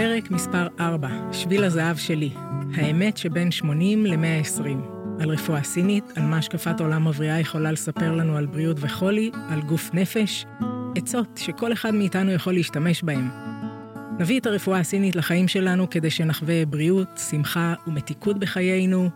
פרק 0.00 0.30
מספר 0.30 0.66
4, 0.80 1.08
שביל 1.32 1.64
הזהב 1.64 1.96
שלי, 1.96 2.30
האמת 2.74 3.16
שבין 3.16 3.50
80 3.50 4.06
ל-120, 4.06 4.66
על 5.20 5.30
רפואה 5.30 5.62
סינית, 5.62 6.04
על 6.16 6.22
מה 6.22 6.38
השקפת 6.38 6.80
עולם 6.80 7.08
מבריאה 7.08 7.40
יכולה 7.40 7.72
לספר 7.72 8.12
לנו 8.12 8.36
על 8.36 8.46
בריאות 8.46 8.76
וחולי, 8.80 9.30
על 9.48 9.60
גוף 9.60 9.90
נפש, 9.94 10.46
עצות 10.96 11.28
שכל 11.36 11.72
אחד 11.72 11.94
מאיתנו 11.94 12.32
יכול 12.32 12.52
להשתמש 12.52 13.02
בהם. 13.02 13.28
נביא 14.18 14.40
את 14.40 14.46
הרפואה 14.46 14.78
הסינית 14.78 15.16
לחיים 15.16 15.48
שלנו 15.48 15.90
כדי 15.90 16.10
שנחווה 16.10 16.66
בריאות, 16.66 17.08
שמחה 17.30 17.74
ומתיקות 17.86 18.38
בחיינו, 18.38 19.08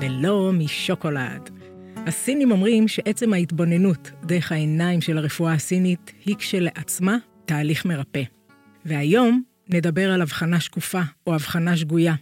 ולא 0.00 0.50
משוקולד. 0.52 1.50
הסינים 1.96 2.50
אומרים 2.50 2.88
שעצם 2.88 3.32
ההתבוננות 3.32 4.10
דרך 4.24 4.52
העיניים 4.52 5.00
של 5.00 5.18
הרפואה 5.18 5.52
הסינית 5.52 6.12
היא 6.24 6.36
כשלעצמה 6.36 7.16
תהליך 7.44 7.86
מרפא. 7.86 8.22
והיום 8.84 9.42
נדבר 9.68 10.12
על 10.12 10.22
הבחנה 10.22 10.60
שקופה 10.60 11.00
או 11.26 11.34
הבחנה 11.34 11.76
שגויה. 11.76 12.14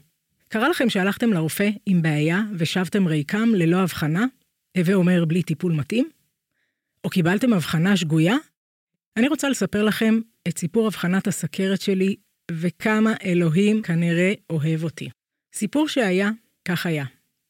קרה 0.49 0.69
לכם 0.69 0.91
שהלכתם 0.91 1.33
לרופא 1.33 1.71
עם 1.87 2.03
בעיה 2.03 2.41
ושבתם 2.59 3.07
ריקם 3.07 3.49
ללא 3.55 3.77
הבחנה, 3.77 4.27
הווה 4.79 4.95
אומר 4.95 5.25
בלי 5.25 5.43
טיפול 5.43 5.73
מתאים? 5.73 6.09
או 7.05 7.11
קיבלתם 7.11 7.53
הבחנה 7.53 7.97
שגויה? 7.97 8.37
אני 9.17 9.29
רוצה 9.29 9.49
לספר 9.49 9.83
לכם 9.83 10.21
את 10.49 10.59
סיפור 10.59 10.87
הבחנת 10.87 11.27
הסכרת 11.27 11.81
שלי 11.81 12.17
וכמה 12.53 13.13
אלוהים 13.25 13.83
כנראה 13.83 14.33
אוהב 14.51 14.85
אותי. 14.85 15.09
סיפור 15.55 15.89
שהיה, 15.89 16.31
כך 16.65 16.87
היה. 16.87 17.05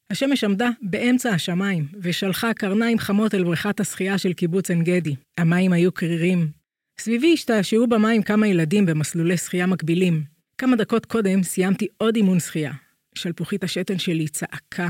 השמש 0.09 0.43
עמדה 0.43 0.69
באמצע 0.81 1.29
השמיים 1.29 1.87
ושלחה 2.01 2.53
קרניים 2.53 2.99
חמות 2.99 3.35
אל 3.35 3.43
בריכת 3.43 3.79
השחייה 3.79 4.17
של 4.17 4.33
קיבוץ 4.33 4.69
עין 4.69 4.83
גדי. 4.83 5.15
המים 5.37 5.73
היו 5.73 5.91
קרירים, 5.91 6.51
סביבי 6.99 7.33
השתעשעו 7.33 7.87
במים 7.87 8.23
כמה 8.23 8.47
ילדים 8.47 8.85
במסלולי 8.85 9.37
שחייה 9.37 9.67
מקבילים. 9.67 10.23
כמה 10.57 10.75
דקות 10.75 11.05
קודם 11.05 11.43
סיימתי 11.43 11.87
עוד 11.97 12.15
אימון 12.15 12.39
שחייה. 12.39 12.73
שלפוחית 13.15 13.63
השתן 13.63 13.99
שלי 13.99 14.27
צעקה. 14.27 14.89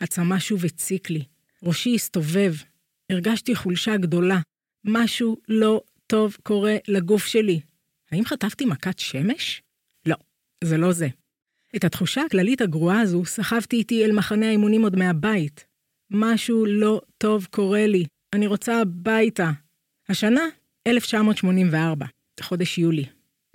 הצמא 0.00 0.38
שוב 0.38 0.64
הציק 0.64 1.10
לי. 1.10 1.24
ראשי 1.62 1.94
הסתובב. 1.94 2.54
הרגשתי 3.10 3.54
חולשה 3.54 3.96
גדולה. 3.96 4.40
משהו 4.84 5.36
לא 5.48 5.82
טוב 6.06 6.36
קורה 6.42 6.76
לגוף 6.88 7.26
שלי. 7.26 7.60
האם 8.10 8.24
חטפתי 8.24 8.64
מכת 8.64 8.98
שמש? 8.98 9.62
לא, 10.06 10.16
זה 10.64 10.76
לא 10.76 10.92
זה. 10.92 11.08
את 11.76 11.84
התחושה 11.84 12.22
הכללית 12.22 12.60
הגרועה 12.60 13.00
הזו 13.00 13.24
סחבתי 13.24 13.76
איתי 13.76 14.04
אל 14.04 14.12
מחנה 14.12 14.46
האימונים 14.46 14.82
עוד 14.82 14.96
מהבית. 14.96 15.66
משהו 16.10 16.66
לא 16.66 17.00
טוב 17.18 17.46
קורה 17.50 17.86
לי. 17.86 18.04
אני 18.32 18.46
רוצה 18.46 18.80
הביתה. 18.80 19.50
השנה 20.08 20.42
1984, 20.88 22.06
חודש 22.40 22.78
יולי. 22.78 23.04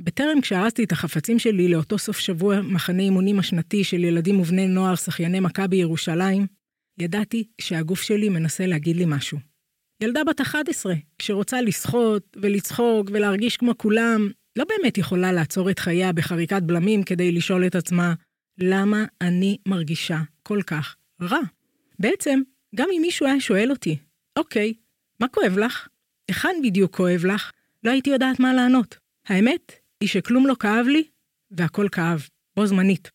בטרם 0.02 0.42
כשארזתי 0.42 0.84
את 0.84 0.92
החפצים 0.92 1.40
שלי 1.40 1.68
לאותו 1.68 1.98
סוף 1.98 2.20
שבוע 2.20 2.62
מחנה 2.62 3.04
אימונים 3.04 3.40
השנתי 3.40 3.84
של 3.84 4.04
ילדים 4.04 4.40
ובני 4.40 4.68
נוער 4.68 4.96
שחייני 4.96 5.40
מכבי 5.40 5.76
ירושלים, 5.76 6.48
ידעתי 7.00 7.44
שהגוף 7.62 8.02
שלי 8.02 8.30
מנסה 8.30 8.66
להגיד 8.66 8.96
לי 8.96 9.06
משהו. 9.08 9.38
ילדה 10.02 10.24
בת 10.24 10.42
11, 10.42 10.94
שרוצה 11.22 11.62
לשחות 11.62 12.38
ולצחוק 12.42 13.10
ולהרגיש 13.14 13.58
כמו 13.58 13.78
כולם, 13.78 14.30
לא 14.56 14.66
באמת 14.70 14.98
יכולה 14.98 15.32
לעצור 15.32 15.70
את 15.70 15.80
חייה 15.80 16.14
בחריקת 16.14 16.62
בלמים 16.62 17.04
כדי 17.04 17.32
לשאול 17.32 17.68
את 17.68 17.76
עצמה, 17.76 18.14
למה 18.58 19.06
אני 19.22 19.58
מרגישה 19.68 20.20
כל 20.44 20.62
כך 20.68 20.96
רע? 21.22 21.40
בעצם, 22.00 22.42
גם 22.76 22.88
אם 22.98 23.02
מישהו 23.02 23.26
היה 23.26 23.40
שואל 23.40 23.72
אותי, 23.72 23.98
אוקיי, 24.38 24.74
מה 25.20 25.28
כואב 25.28 25.58
לך? 25.58 25.88
היכן 26.34 26.56
בדיוק 26.64 26.96
כואב 26.96 27.26
לך? 27.26 27.52
לא 27.84 27.92
הייתי 27.92 28.10
יודעת 28.10 28.40
מה 28.40 28.54
לענות. 28.54 28.98
האמת 29.28 29.72
היא 30.02 30.10
שכלום 30.10 30.48
לא 30.48 30.56
כאב 30.60 30.86
לי, 30.88 31.04
והכל 31.52 31.88
כאב, 31.92 32.28
בו 32.56 32.66
זמנית. 32.66 33.12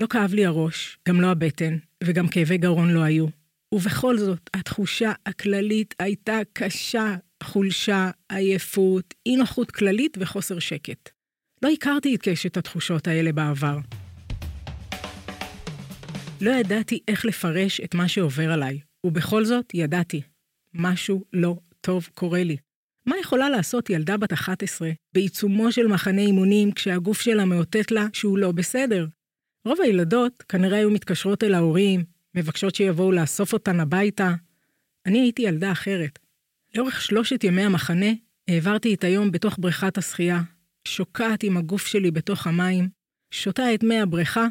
לא 0.00 0.06
כאב 0.06 0.34
לי 0.34 0.46
הראש, 0.46 0.98
גם 1.08 1.20
לא 1.20 1.26
הבטן, 1.26 1.76
וגם 2.04 2.28
כאבי 2.28 2.58
גרון 2.58 2.90
לא 2.90 3.00
היו. 3.00 3.26
ובכל 3.72 4.18
זאת, 4.18 4.50
התחושה 4.54 5.12
הכללית 5.26 5.94
הייתה 5.98 6.38
קשה, 6.52 7.16
חולשה, 7.42 8.10
עייפות, 8.28 9.14
אי 9.26 9.36
נוחות 9.36 9.70
כללית 9.70 10.16
וחוסר 10.20 10.58
שקט. 10.58 11.10
לא 11.62 11.68
הכרתי 11.68 12.14
את 12.14 12.22
קשת 12.22 12.56
התחושות 12.56 13.08
האלה 13.08 13.32
בעבר. 13.32 13.78
לא 16.40 16.50
ידעתי 16.50 17.00
איך 17.08 17.24
לפרש 17.24 17.80
את 17.80 17.94
מה 17.94 18.08
שעובר 18.08 18.52
עליי, 18.52 18.80
ובכל 19.06 19.44
זאת 19.44 19.74
ידעתי. 19.74 20.22
משהו 20.74 21.24
לא 21.32 21.56
טוב 21.84 22.08
קורה 22.14 22.44
לי. 22.44 22.56
מה 23.06 23.16
יכולה 23.20 23.50
לעשות 23.50 23.90
ילדה 23.90 24.16
בת 24.16 24.32
11 24.32 24.90
בעיצומו 25.14 25.72
של 25.72 25.86
מחנה 25.86 26.20
אימונים 26.20 26.72
כשהגוף 26.72 27.20
שלה 27.20 27.44
מאותת 27.44 27.90
לה 27.90 28.06
שהוא 28.12 28.38
לא 28.38 28.52
בסדר? 28.52 29.06
רוב 29.64 29.80
הילדות 29.80 30.42
כנראה 30.48 30.78
היו 30.78 30.90
מתקשרות 30.90 31.44
אל 31.44 31.54
ההורים, 31.54 32.04
מבקשות 32.34 32.74
שיבואו 32.74 33.12
לאסוף 33.12 33.52
אותן 33.52 33.80
הביתה. 33.80 34.34
אני 35.06 35.20
הייתי 35.20 35.42
ילדה 35.42 35.72
אחרת. 35.72 36.18
לאורך 36.74 37.02
שלושת 37.02 37.44
ימי 37.44 37.62
המחנה 37.62 38.10
העברתי 38.48 38.94
את 38.94 39.04
היום 39.04 39.30
בתוך 39.30 39.56
בריכת 39.58 39.98
השחייה, 39.98 40.40
שוקעת 40.88 41.42
עם 41.42 41.56
הגוף 41.56 41.86
שלי 41.86 42.10
בתוך 42.10 42.46
המים, 42.46 42.88
שותה 43.30 43.74
את 43.74 43.82
מי 43.82 44.00
הבריכה, 44.00 44.46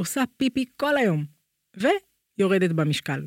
עושה 0.00 0.24
פיפי 0.36 0.64
כל 0.76 0.96
היום, 0.96 1.24
ויורדת 1.76 2.70
במשקל. 2.70 3.26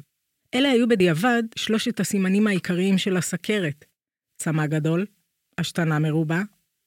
אלה 0.53 0.69
היו 0.69 0.87
בדיעבד 0.87 1.43
שלושת 1.55 1.99
הסימנים 1.99 2.47
העיקריים 2.47 2.97
של 2.97 3.17
הסכרת. 3.17 3.85
צמא 4.37 4.65
גדול, 4.65 5.05
השתנה 5.57 5.99
מרובה 5.99 6.41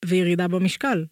וירידה 0.04 0.48
במשקל. 0.48 1.04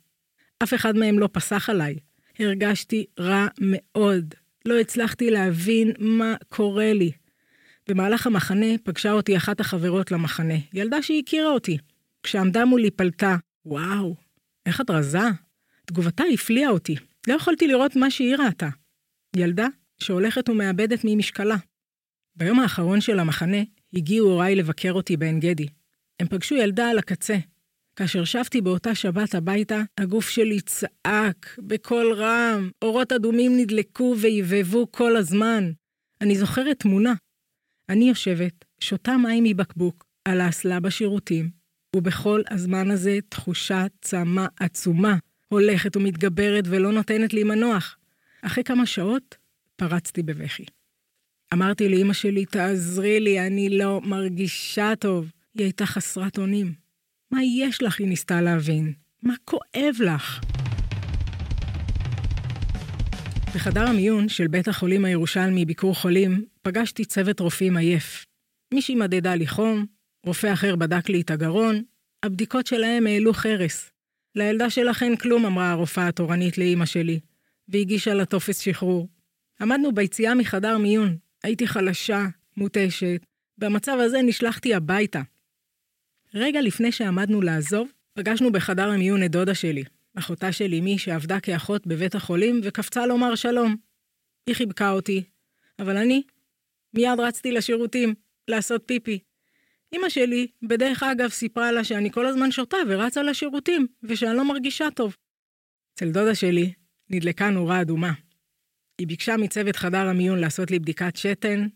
אף 0.62 0.74
אחד 0.74 0.96
מהם 0.96 1.18
לא 1.18 1.28
פסח 1.32 1.70
עליי. 1.70 1.96
הרגשתי 2.38 3.06
רע 3.18 3.46
מאוד. 3.60 4.34
לא 4.66 4.80
הצלחתי 4.80 5.30
להבין 5.30 5.92
מה 5.98 6.34
קורה 6.48 6.92
לי. 6.92 7.12
במהלך 7.88 8.26
המחנה 8.26 8.66
פגשה 8.84 9.12
אותי 9.12 9.36
אחת 9.36 9.60
החברות 9.60 10.10
למחנה, 10.10 10.54
ילדה 10.72 11.02
שהכירה 11.02 11.50
אותי. 11.50 11.78
כשעמדה 12.22 12.64
מולי 12.64 12.90
פלטה, 12.90 13.36
וואו, 13.66 14.16
איך 14.66 14.80
את 14.80 14.90
רזה? 14.90 15.28
תגובתה 15.84 16.24
הפליאה 16.34 16.70
אותי. 16.70 16.96
לא 17.28 17.34
יכולתי 17.34 17.66
לראות 17.66 17.96
מה 17.96 18.10
שהיא 18.10 18.36
ראתה. 18.36 18.68
ילדה 19.36 19.66
שהולכת 19.98 20.48
ומאבדת 20.48 21.00
ממשקלה. 21.04 21.56
ביום 22.40 22.60
האחרון 22.60 23.00
של 23.00 23.18
המחנה 23.18 23.56
הגיעו 23.94 24.30
הוריי 24.30 24.56
לבקר 24.56 24.92
אותי 24.92 25.16
בעין 25.16 25.40
גדי. 25.40 25.66
הם 26.20 26.28
פגשו 26.28 26.54
ילדה 26.54 26.90
על 26.90 26.98
הקצה. 26.98 27.36
כאשר 27.96 28.24
שבתי 28.24 28.60
באותה 28.60 28.94
שבת 28.94 29.34
הביתה, 29.34 29.82
הגוף 29.98 30.28
שלי 30.28 30.60
צעק 30.60 31.56
בקול 31.58 32.12
רם, 32.12 32.70
אורות 32.82 33.12
אדומים 33.12 33.56
נדלקו 33.56 34.14
ויבבו 34.20 34.92
כל 34.92 35.16
הזמן. 35.16 35.72
אני 36.20 36.38
זוכרת 36.38 36.78
תמונה. 36.78 37.14
אני 37.88 38.08
יושבת, 38.08 38.64
שותה 38.80 39.16
מים 39.16 39.44
מבקבוק, 39.44 40.04
על 40.24 40.40
האסלה 40.40 40.80
בשירותים, 40.80 41.50
ובכל 41.96 42.42
הזמן 42.50 42.90
הזה 42.90 43.18
תחושת 43.28 43.90
צמא 44.02 44.46
עצומה, 44.60 45.16
הולכת 45.48 45.96
ומתגברת 45.96 46.64
ולא 46.66 46.92
נותנת 46.92 47.32
לי 47.32 47.44
מנוח. 47.44 47.96
אחרי 48.42 48.64
כמה 48.64 48.86
שעות 48.86 49.36
פרצתי 49.76 50.22
בבכי. 50.22 50.64
אמרתי 51.54 51.88
לאמא 51.88 52.12
שלי, 52.12 52.44
תעזרי 52.44 53.20
לי, 53.20 53.46
אני 53.46 53.78
לא 53.78 54.00
מרגישה 54.04 54.92
טוב. 54.98 55.30
היא 55.54 55.64
הייתה 55.64 55.86
חסרת 55.86 56.38
אונים. 56.38 56.72
מה 57.30 57.44
יש 57.44 57.82
לך? 57.82 57.98
היא 57.98 58.08
ניסתה 58.08 58.40
להבין. 58.40 58.92
מה 59.22 59.34
כואב 59.44 59.94
לך? 60.00 60.40
בחדר 63.54 63.86
המיון 63.86 64.28
של 64.28 64.48
בית 64.48 64.68
החולים 64.68 65.04
הירושלמי 65.04 65.64
ביקור 65.64 65.94
חולים, 65.94 66.44
פגשתי 66.62 67.04
צוות 67.04 67.40
רופאים 67.40 67.76
עייף. 67.76 68.26
מישהי 68.74 68.94
מדדה 68.94 69.34
לי 69.34 69.46
חום, 69.46 69.86
רופא 70.26 70.52
אחר 70.52 70.76
בדק 70.76 71.08
לי 71.08 71.20
את 71.20 71.30
הגרון, 71.30 71.82
הבדיקות 72.22 72.66
שלהם 72.66 73.06
העלו 73.06 73.32
חרס. 73.32 73.90
לילדה 74.34 74.70
שלכן 74.70 75.16
כלום, 75.16 75.46
אמרה 75.46 75.70
הרופאה 75.70 76.08
התורנית 76.08 76.58
לאימא 76.58 76.86
שלי, 76.86 77.20
והגישה 77.68 78.14
לה 78.14 78.24
טופס 78.24 78.58
שחרור. 78.58 79.08
עמדנו 79.60 79.92
ביציאה 79.92 80.34
מחדר 80.34 80.78
מיון, 80.78 81.16
הייתי 81.44 81.66
חלשה, 81.66 82.26
מותשת. 82.56 83.20
במצב 83.58 83.96
הזה 84.00 84.22
נשלחתי 84.22 84.74
הביתה. 84.74 85.22
רגע 86.34 86.60
לפני 86.60 86.92
שעמדנו 86.92 87.40
לעזוב, 87.40 87.88
פגשנו 88.14 88.52
בחדר 88.52 88.88
המיון 88.88 89.22
את 89.22 89.30
דודה 89.30 89.54
שלי, 89.54 89.84
אחותה 90.14 90.52
של 90.52 90.74
אמי 90.78 90.98
שעבדה 90.98 91.40
כאחות 91.40 91.86
בבית 91.86 92.14
החולים 92.14 92.60
וקפצה 92.64 93.06
לומר 93.06 93.34
שלום. 93.34 93.76
היא 94.46 94.54
חיבקה 94.54 94.90
אותי, 94.90 95.22
אבל 95.78 95.96
אני 95.96 96.22
מיד 96.94 97.20
רצתי 97.20 97.52
לשירותים, 97.52 98.14
לעשות 98.48 98.82
פיפי. 98.86 99.18
אמא 99.94 100.08
שלי, 100.08 100.46
בדרך 100.62 101.02
אגב, 101.02 101.28
סיפרה 101.28 101.72
לה 101.72 101.84
שאני 101.84 102.10
כל 102.10 102.26
הזמן 102.26 102.50
שותה 102.50 102.76
ורצה 102.88 103.22
לשירותים, 103.22 103.86
ושאני 104.02 104.36
לא 104.36 104.44
מרגישה 104.44 104.90
טוב. 104.94 105.16
אצל 105.94 106.10
דודה 106.10 106.34
שלי 106.34 106.72
נדלקה 107.10 107.50
נורה 107.50 107.80
אדומה. 107.80 108.12
היא 109.00 109.06
ביקשה 109.06 109.36
מצוות 109.36 109.76
חדר 109.76 110.08
המיון 110.08 110.38
לעשות 110.38 110.70
לי 110.70 110.78
בדיקת 110.78 111.16
שתן, 111.16 111.66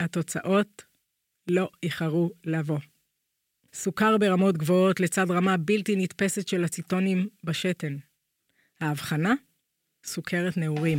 התוצאות 0.00 0.82
לא 1.50 1.70
איחרו 1.82 2.30
לבוא. 2.44 2.78
סוכר 3.74 4.18
ברמות 4.18 4.58
גבוהות 4.58 5.00
לצד 5.00 5.30
רמה 5.30 5.56
בלתי 5.56 5.96
נתפסת 5.96 6.48
של 6.48 6.64
אציטונים 6.64 7.28
בשתן. 7.44 7.96
האבחנה? 8.80 9.34
סוכרת 10.04 10.56
נעורים. 10.56 10.98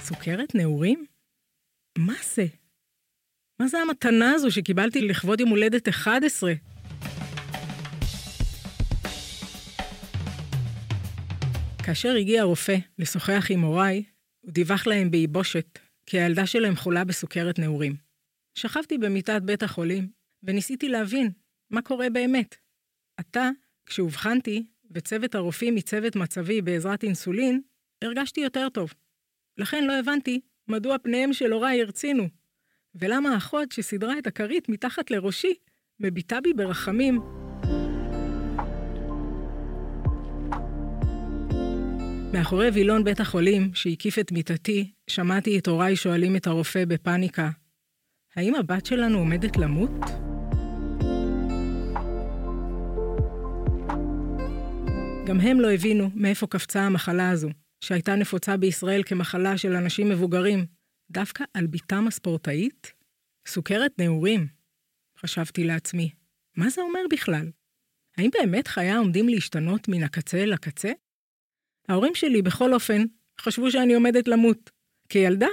סוכרת 0.00 0.54
נעורים? 0.54 1.06
מה 1.98 2.16
זה? 2.34 2.46
מה 3.60 3.68
זה 3.68 3.78
המתנה 3.78 4.32
הזו 4.32 4.50
שקיבלתי 4.50 5.00
לכבוד 5.00 5.40
יום 5.40 5.50
הולדת 5.50 5.88
11? 5.88 6.52
כאשר 11.90 12.14
הגיע 12.14 12.42
הרופא 12.42 12.76
לשוחח 12.98 13.46
עם 13.50 13.60
הוריי, 13.60 14.02
הוא 14.40 14.52
דיווח 14.52 14.86
להם 14.86 15.10
בייבושת 15.10 15.78
כי 16.06 16.20
הילדה 16.20 16.46
שלהם 16.46 16.76
חולה 16.76 17.04
בסוכרת 17.04 17.58
נעורים. 17.58 17.96
שכבתי 18.54 18.98
במיטת 18.98 19.42
בית 19.42 19.62
החולים 19.62 20.08
וניסיתי 20.42 20.88
להבין 20.88 21.30
מה 21.70 21.82
קורה 21.82 22.10
באמת. 22.10 22.56
עתה, 23.16 23.50
כשאובחנתי, 23.86 24.66
וצוות 24.90 25.34
הרופאים 25.34 25.74
מצוות 25.74 26.16
מצבי 26.16 26.62
בעזרת 26.62 27.04
אינסולין, 27.04 27.60
הרגשתי 28.02 28.40
יותר 28.40 28.68
טוב. 28.68 28.94
לכן 29.58 29.84
לא 29.84 29.98
הבנתי 29.98 30.40
מדוע 30.68 30.98
פניהם 30.98 31.32
של 31.32 31.52
הוריי 31.52 31.82
הרצינו, 31.82 32.28
ולמה 32.94 33.34
האחות 33.34 33.72
שסידרה 33.72 34.18
את 34.18 34.26
הכרית 34.26 34.68
מתחת 34.68 35.10
לראשי 35.10 35.54
מביטה 36.00 36.40
בי 36.40 36.52
ברחמים 36.52 37.39
מאחורי 42.34 42.68
וילון 42.70 43.04
בית 43.04 43.20
החולים, 43.20 43.74
שהקיף 43.74 44.18
את 44.18 44.32
מיטתי, 44.32 44.90
שמעתי 45.10 45.58
את 45.58 45.66
הוריי 45.68 45.96
שואלים 45.96 46.36
את 46.36 46.46
הרופא 46.46 46.84
בפאניקה, 46.84 47.50
האם 48.36 48.54
הבת 48.54 48.86
שלנו 48.86 49.18
עומדת 49.18 49.56
למות? 49.56 49.90
גם 55.26 55.40
הם 55.40 55.60
לא 55.60 55.70
הבינו 55.70 56.10
מאיפה 56.14 56.46
קפצה 56.46 56.82
המחלה 56.82 57.30
הזו, 57.30 57.48
שהייתה 57.84 58.14
נפוצה 58.14 58.56
בישראל 58.56 59.02
כמחלה 59.06 59.58
של 59.58 59.72
אנשים 59.72 60.08
מבוגרים, 60.08 60.66
דווקא 61.10 61.44
על 61.54 61.66
בתם 61.66 62.06
הספורטאית? 62.08 62.92
סוכרת 63.48 63.92
נעורים, 63.98 64.46
חשבתי 65.18 65.64
לעצמי. 65.64 66.10
מה 66.56 66.70
זה 66.70 66.80
אומר 66.80 67.00
בכלל? 67.10 67.50
האם 68.16 68.30
באמת 68.32 68.68
חיי 68.68 68.96
עומדים 68.96 69.28
להשתנות 69.28 69.88
מן 69.88 70.02
הקצה 70.02 70.38
אל 70.38 70.52
הקצה? 70.52 70.92
ההורים 71.90 72.14
שלי, 72.14 72.42
בכל 72.42 72.74
אופן, 72.74 73.04
חשבו 73.40 73.70
שאני 73.70 73.94
עומדת 73.94 74.28
למות. 74.28 74.70
כילדה, 75.08 75.46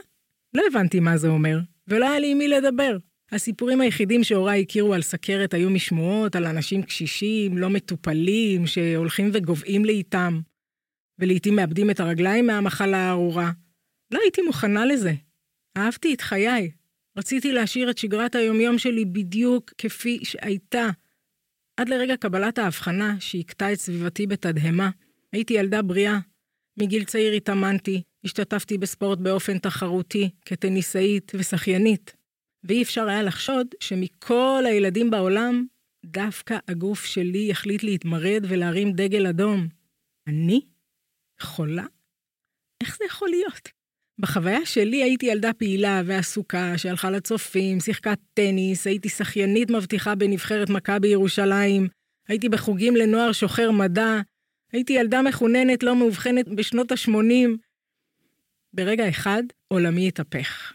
לא 0.53 0.63
הבנתי 0.71 0.99
מה 0.99 1.17
זה 1.17 1.27
אומר, 1.27 1.59
ולא 1.87 2.09
היה 2.09 2.19
לי 2.19 2.31
עם 2.31 2.37
מי 2.37 2.47
לדבר. 2.47 2.97
הסיפורים 3.31 3.81
היחידים 3.81 4.23
שהוריי 4.23 4.61
הכירו 4.61 4.93
על 4.93 5.01
סכרת 5.01 5.53
היו 5.53 5.69
משמועות 5.69 6.35
על 6.35 6.45
אנשים 6.45 6.83
קשישים, 6.83 7.57
לא 7.57 7.69
מטופלים, 7.69 8.67
שהולכים 8.67 9.29
וגוועים 9.33 9.85
לאיתם, 9.85 10.39
ולעיתים 11.19 11.55
מאבדים 11.55 11.89
את 11.89 11.99
הרגליים 11.99 12.47
מהמחלה 12.47 12.97
הארורה. 12.97 13.51
לא 14.11 14.19
הייתי 14.23 14.41
מוכנה 14.41 14.85
לזה. 14.85 15.13
אהבתי 15.77 16.13
את 16.13 16.21
חיי. 16.21 16.71
רציתי 17.17 17.51
להשאיר 17.51 17.89
את 17.89 17.97
שגרת 17.97 18.35
היומיום 18.35 18.77
שלי 18.77 19.05
בדיוק 19.05 19.73
כפי 19.77 20.19
שהייתה. 20.23 20.89
עד 21.77 21.89
לרגע 21.89 22.17
קבלת 22.17 22.57
ההבחנה 22.57 23.15
שהכתה 23.19 23.73
את 23.73 23.79
סביבתי 23.79 24.27
בתדהמה, 24.27 24.89
הייתי 25.33 25.53
ילדה 25.53 25.81
בריאה. 25.81 26.17
מגיל 26.79 27.03
צעיר 27.03 27.33
התאמנתי, 27.33 28.01
השתתפתי 28.23 28.77
בספורט 28.77 29.19
באופן 29.19 29.57
תחרותי, 29.57 30.29
כטניסאית 30.45 31.31
ושחיינית. 31.35 32.15
ואי 32.63 32.83
אפשר 32.83 33.07
היה 33.07 33.23
לחשוד 33.23 33.67
שמכל 33.79 34.63
הילדים 34.65 35.09
בעולם, 35.09 35.65
דווקא 36.05 36.57
הגוף 36.67 37.05
שלי 37.05 37.47
יחליט 37.49 37.83
להתמרד 37.83 38.45
ולהרים 38.49 38.91
דגל 38.91 39.27
אדום. 39.27 39.67
אני? 40.27 40.61
חולה? 41.41 41.85
איך 42.83 42.97
זה 42.97 43.05
יכול 43.05 43.29
להיות? 43.29 43.69
בחוויה 44.19 44.65
שלי 44.65 45.03
הייתי 45.03 45.25
ילדה 45.25 45.53
פעילה 45.53 46.01
ועסוקה 46.05 46.77
שהלכה 46.77 47.09
לצופים, 47.09 47.79
שיחקה 47.79 48.13
טניס, 48.33 48.87
הייתי 48.87 49.09
שחיינית 49.09 49.71
מבטיחה 49.71 50.15
בנבחרת 50.15 50.69
מכבי 50.69 51.07
ירושלים, 51.07 51.87
הייתי 52.27 52.49
בחוגים 52.49 52.95
לנוער 52.95 53.31
שוחר 53.31 53.71
מדע, 53.71 54.21
הייתי 54.73 54.93
ילדה 54.93 55.21
מחוננת 55.21 55.83
לא 55.83 55.95
מאובחנת 55.95 56.47
בשנות 56.47 56.91
ה-80. 56.91 57.49
ברגע 58.73 59.09
אחד 59.09 59.43
עולמי 59.67 60.07
התהפך. 60.07 60.73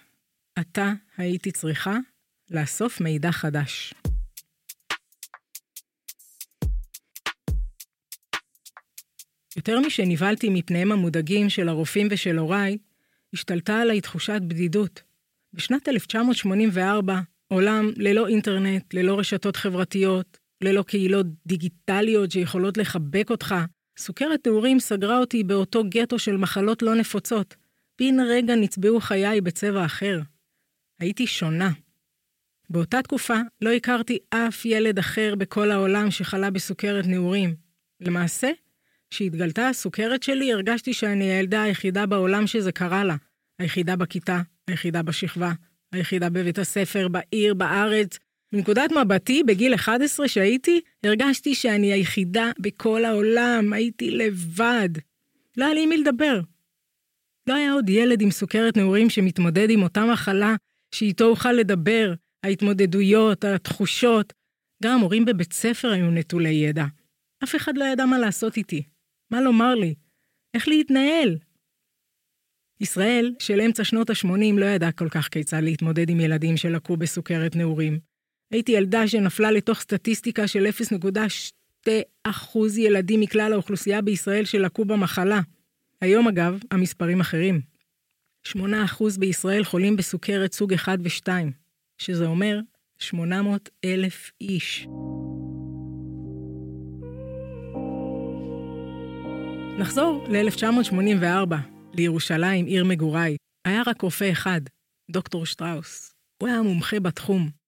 עתה 0.56 0.92
הייתי 1.16 1.52
צריכה 1.52 1.96
לאסוף 2.50 3.00
מידע 3.00 3.32
חדש. 3.32 3.94
יותר 9.56 9.80
משנבהלתי 9.80 10.48
מפניהם 10.48 10.92
המודאגים 10.92 11.50
של 11.50 11.68
הרופאים 11.68 12.08
ושל 12.10 12.38
הוריי, 12.38 12.78
השתלטה 13.34 13.80
עליי 13.80 14.00
תחושת 14.00 14.40
בדידות. 14.46 15.02
בשנת 15.52 15.88
1984, 15.88 17.20
עולם 17.48 17.90
ללא 17.96 18.28
אינטרנט, 18.28 18.94
ללא 18.94 19.18
רשתות 19.18 19.56
חברתיות, 19.56 20.38
ללא 20.60 20.82
קהילות 20.82 21.26
דיגיטליות 21.46 22.30
שיכולות 22.30 22.76
לחבק 22.76 23.30
אותך, 23.30 23.54
סוכרת 24.02 24.46
נעורים 24.46 24.80
סגרה 24.80 25.18
אותי 25.18 25.44
באותו 25.44 25.82
גטו 25.88 26.18
של 26.18 26.36
מחלות 26.36 26.82
לא 26.82 26.94
נפוצות. 26.94 27.54
בן 27.98 28.20
רגע 28.20 28.54
נצבעו 28.54 29.00
חיי 29.00 29.40
בצבע 29.40 29.84
אחר. 29.84 30.20
הייתי 31.00 31.26
שונה. 31.26 31.70
באותה 32.70 33.02
תקופה 33.02 33.36
לא 33.60 33.70
הכרתי 33.70 34.18
אף 34.30 34.64
ילד 34.64 34.98
אחר 34.98 35.34
בכל 35.34 35.70
העולם 35.70 36.10
שחלה 36.10 36.50
בסוכרת 36.50 37.06
נעורים. 37.06 37.54
למעשה, 38.00 38.50
כשהתגלתה 39.10 39.68
הסוכרת 39.68 40.22
שלי, 40.22 40.52
הרגשתי 40.52 40.94
שאני 40.94 41.24
הילדה 41.24 41.62
היחידה 41.62 42.06
בעולם 42.06 42.46
שזה 42.46 42.72
קרה 42.72 43.04
לה. 43.04 43.16
היחידה 43.58 43.96
בכיתה, 43.96 44.40
היחידה 44.68 45.02
בשכבה, 45.02 45.52
היחידה 45.92 46.30
בבית 46.30 46.58
הספר, 46.58 47.08
בעיר, 47.08 47.54
בארץ, 47.54 48.18
מנקודת 48.52 48.90
מבטי, 48.92 49.42
בגיל 49.42 49.74
11 49.74 50.28
שהייתי, 50.28 50.80
הרגשתי 51.04 51.54
שאני 51.54 51.92
היחידה 51.92 52.50
בכל 52.58 53.04
העולם, 53.04 53.72
הייתי 53.72 54.10
לבד. 54.10 54.88
לא 55.56 55.64
היה 55.64 55.74
לי 55.74 55.82
עם 55.82 55.88
מי 55.88 55.96
לדבר. 55.96 56.40
לא 57.46 57.54
היה 57.54 57.72
עוד 57.72 57.88
ילד 57.88 58.22
עם 58.22 58.30
סוכרת 58.30 58.76
נעורים 58.76 59.10
שמתמודד 59.10 59.70
עם 59.70 59.82
אותה 59.82 60.04
מחלה 60.12 60.54
שאיתו 60.94 61.24
אוכל 61.24 61.52
לדבר, 61.52 62.14
ההתמודדויות, 62.42 63.44
התחושות. 63.44 64.32
גם 64.82 64.94
המורים 64.94 65.24
בבית 65.24 65.52
ספר 65.52 65.90
היו 65.90 66.10
נטולי 66.10 66.48
ידע. 66.48 66.84
אף 67.44 67.56
אחד 67.56 67.78
לא 67.78 67.84
ידע 67.84 68.06
מה 68.06 68.18
לעשות 68.18 68.56
איתי, 68.56 68.82
מה 69.30 69.40
לומר 69.40 69.74
לי, 69.74 69.94
איך 70.54 70.68
להתנהל. 70.68 71.38
ישראל 72.80 73.34
של 73.38 73.60
אמצע 73.60 73.84
שנות 73.84 74.10
ה-80 74.10 74.58
לא 74.58 74.66
ידעה 74.66 74.92
כל 74.92 75.08
כך 75.08 75.28
כיצד 75.28 75.60
להתמודד 75.62 76.10
עם 76.10 76.20
ילדים 76.20 76.56
שלקו 76.56 76.96
בסוכרת 76.96 77.56
נעורים. 77.56 78.11
הייתי 78.52 78.72
ילדה 78.72 79.08
שנפלה 79.08 79.50
לתוך 79.50 79.80
סטטיסטיקה 79.80 80.48
של 80.48 80.66
0.2% 81.86 82.58
ילדים 82.78 83.20
מכלל 83.20 83.52
האוכלוסייה 83.52 84.02
בישראל 84.02 84.44
שלקו 84.44 84.84
במחלה. 84.84 85.40
היום 86.00 86.28
אגב, 86.28 86.60
המספרים 86.70 87.20
אחרים. 87.20 87.60
8% 88.48 88.54
בישראל 89.18 89.64
חולים 89.64 89.96
בסוכרת 89.96 90.52
סוג 90.52 90.72
1 90.72 90.98
ו-2, 91.02 91.28
שזה 91.98 92.26
אומר 92.26 92.60
800 92.98 93.70
אלף 93.84 94.30
איש. 94.40 94.86
נחזור 99.78 100.26
ל-1984, 100.28 101.54
לירושלים, 101.94 102.66
עיר 102.66 102.84
מגוריי. 102.84 103.36
היה 103.64 103.82
רק 103.86 104.02
רופא 104.02 104.32
אחד, 104.32 104.60
דוקטור 105.10 105.46
שטראוס. 105.46 106.14
הוא 106.42 106.48
היה 106.48 106.62
מומחה 106.62 107.00
בתחום. 107.00 107.61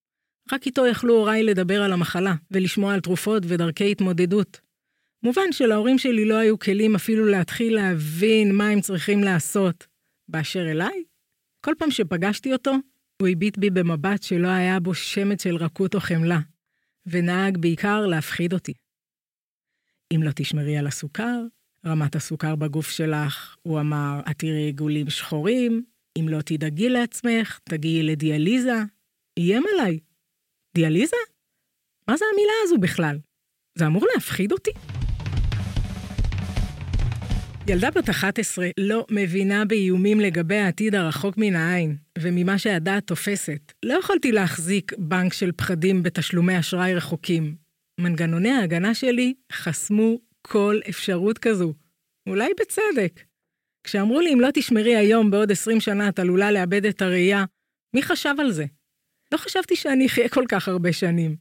רק 0.52 0.66
איתו 0.66 0.86
יכלו 0.86 1.14
הוריי 1.14 1.42
לדבר 1.42 1.82
על 1.82 1.92
המחלה, 1.92 2.34
ולשמוע 2.50 2.94
על 2.94 3.00
תרופות 3.00 3.42
ודרכי 3.48 3.90
התמודדות. 3.90 4.60
מובן 5.22 5.52
שלהורים 5.52 5.98
שלי 5.98 6.24
לא 6.24 6.34
היו 6.34 6.58
כלים 6.58 6.94
אפילו 6.94 7.26
להתחיל 7.26 7.74
להבין 7.74 8.54
מה 8.54 8.68
הם 8.68 8.80
צריכים 8.80 9.20
לעשות. 9.20 9.86
באשר 10.28 10.70
אליי, 10.70 11.02
כל 11.60 11.72
פעם 11.78 11.90
שפגשתי 11.90 12.52
אותו, 12.52 12.72
הוא 13.20 13.28
הביט 13.28 13.58
בי 13.58 13.70
במבט 13.70 14.22
שלא 14.22 14.48
היה 14.48 14.80
בו 14.80 14.94
שמץ 14.94 15.42
של 15.42 15.56
רכות 15.56 15.94
או 15.94 16.00
חמלה, 16.00 16.38
ונהג 17.06 17.58
בעיקר 17.58 18.06
להפחיד 18.06 18.52
אותי. 18.52 18.72
אם 20.14 20.22
לא 20.22 20.30
תשמרי 20.34 20.76
על 20.76 20.86
הסוכר, 20.86 21.40
רמת 21.86 22.16
הסוכר 22.16 22.56
בגוף 22.56 22.90
שלך, 22.90 23.56
הוא 23.62 23.80
אמר, 23.80 24.20
את 24.30 24.38
תראי 24.38 24.62
עיגולים 24.62 25.10
שחורים, 25.10 25.84
אם 26.18 26.28
לא 26.28 26.40
תדאגי 26.40 26.88
לעצמך, 26.88 27.58
תגיעי 27.64 28.02
לדיאליזה. 28.02 28.82
איים 29.38 29.62
עליי. 29.74 29.98
דיאליזה? 30.74 31.16
מה 32.08 32.16
זה 32.16 32.24
המילה 32.32 32.52
הזו 32.64 32.78
בכלל? 32.78 33.18
זה 33.78 33.86
אמור 33.86 34.06
להפחיד 34.14 34.52
אותי? 34.52 34.70
ילדה 37.68 37.90
בת 37.90 38.10
11 38.10 38.68
לא 38.80 39.06
מבינה 39.10 39.64
באיומים 39.64 40.20
לגבי 40.20 40.56
העתיד 40.56 40.94
הרחוק 40.94 41.34
מן 41.38 41.54
העין, 41.54 41.96
וממה 42.18 42.58
שהדעת 42.58 43.06
תופסת. 43.06 43.72
לא 43.82 43.94
יכולתי 43.94 44.32
להחזיק 44.32 44.92
בנק 44.98 45.32
של 45.32 45.52
פחדים 45.52 46.02
בתשלומי 46.02 46.58
אשראי 46.58 46.94
רחוקים. 46.94 47.56
מנגנוני 48.00 48.50
ההגנה 48.50 48.94
שלי 48.94 49.34
חסמו 49.52 50.18
כל 50.42 50.80
אפשרות 50.88 51.38
כזו. 51.38 51.74
אולי 52.28 52.48
בצדק. 52.60 53.20
כשאמרו 53.84 54.20
לי 54.20 54.32
אם 54.32 54.40
לא 54.40 54.48
תשמרי 54.54 54.96
היום, 54.96 55.30
בעוד 55.30 55.50
20 55.50 55.80
שנה 55.80 56.08
את 56.08 56.18
עלולה 56.18 56.50
לאבד 56.50 56.86
את 56.86 57.02
הראייה, 57.02 57.44
מי 57.96 58.02
חשב 58.02 58.34
על 58.38 58.52
זה? 58.52 58.64
לא 59.34 59.38
חשבתי 59.38 59.76
שאני 59.76 60.06
אחיה 60.06 60.28
כל 60.28 60.44
כך 60.48 60.68
הרבה 60.68 60.92
שנים. 60.92 61.36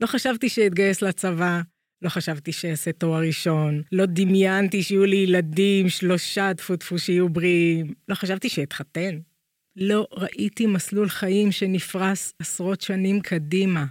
לא 0.00 0.06
חשבתי 0.06 0.48
שאתגייס 0.48 1.02
לצבא, 1.02 1.60
לא 2.02 2.08
חשבתי 2.08 2.52
שאעשה 2.52 2.92
תואר 2.92 3.20
ראשון, 3.20 3.82
לא 3.92 4.06
דמיינתי 4.06 4.82
שיהיו 4.82 5.04
לי 5.04 5.16
ילדים, 5.16 5.88
שלושה 5.88 6.54
טפו 6.54 6.76
טפו 6.76 6.98
שיהיו 6.98 7.28
בריאים, 7.28 7.94
לא 8.08 8.14
חשבתי 8.14 8.48
שאתחתן. 8.48 9.18
לא 9.76 10.06
ראיתי 10.12 10.66
מסלול 10.66 11.08
חיים 11.08 11.52
שנפרס 11.52 12.34
עשרות 12.38 12.80
שנים 12.80 13.20
קדימה. 13.20 13.84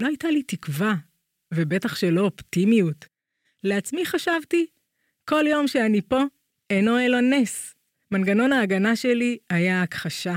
לא 0.00 0.06
הייתה 0.06 0.30
לי 0.30 0.42
תקווה, 0.42 0.94
ובטח 1.54 1.96
שלא 1.96 2.20
אופטימיות. 2.20 3.06
לעצמי 3.64 4.06
חשבתי, 4.06 4.66
כל 5.24 5.44
יום 5.48 5.68
שאני 5.68 6.00
פה, 6.02 6.22
אינו 6.70 6.98
אלא 6.98 7.20
נס. 7.20 7.74
מנגנון 8.10 8.52
ההגנה 8.52 8.96
שלי 8.96 9.38
היה 9.50 9.82
הכחשה. 9.82 10.36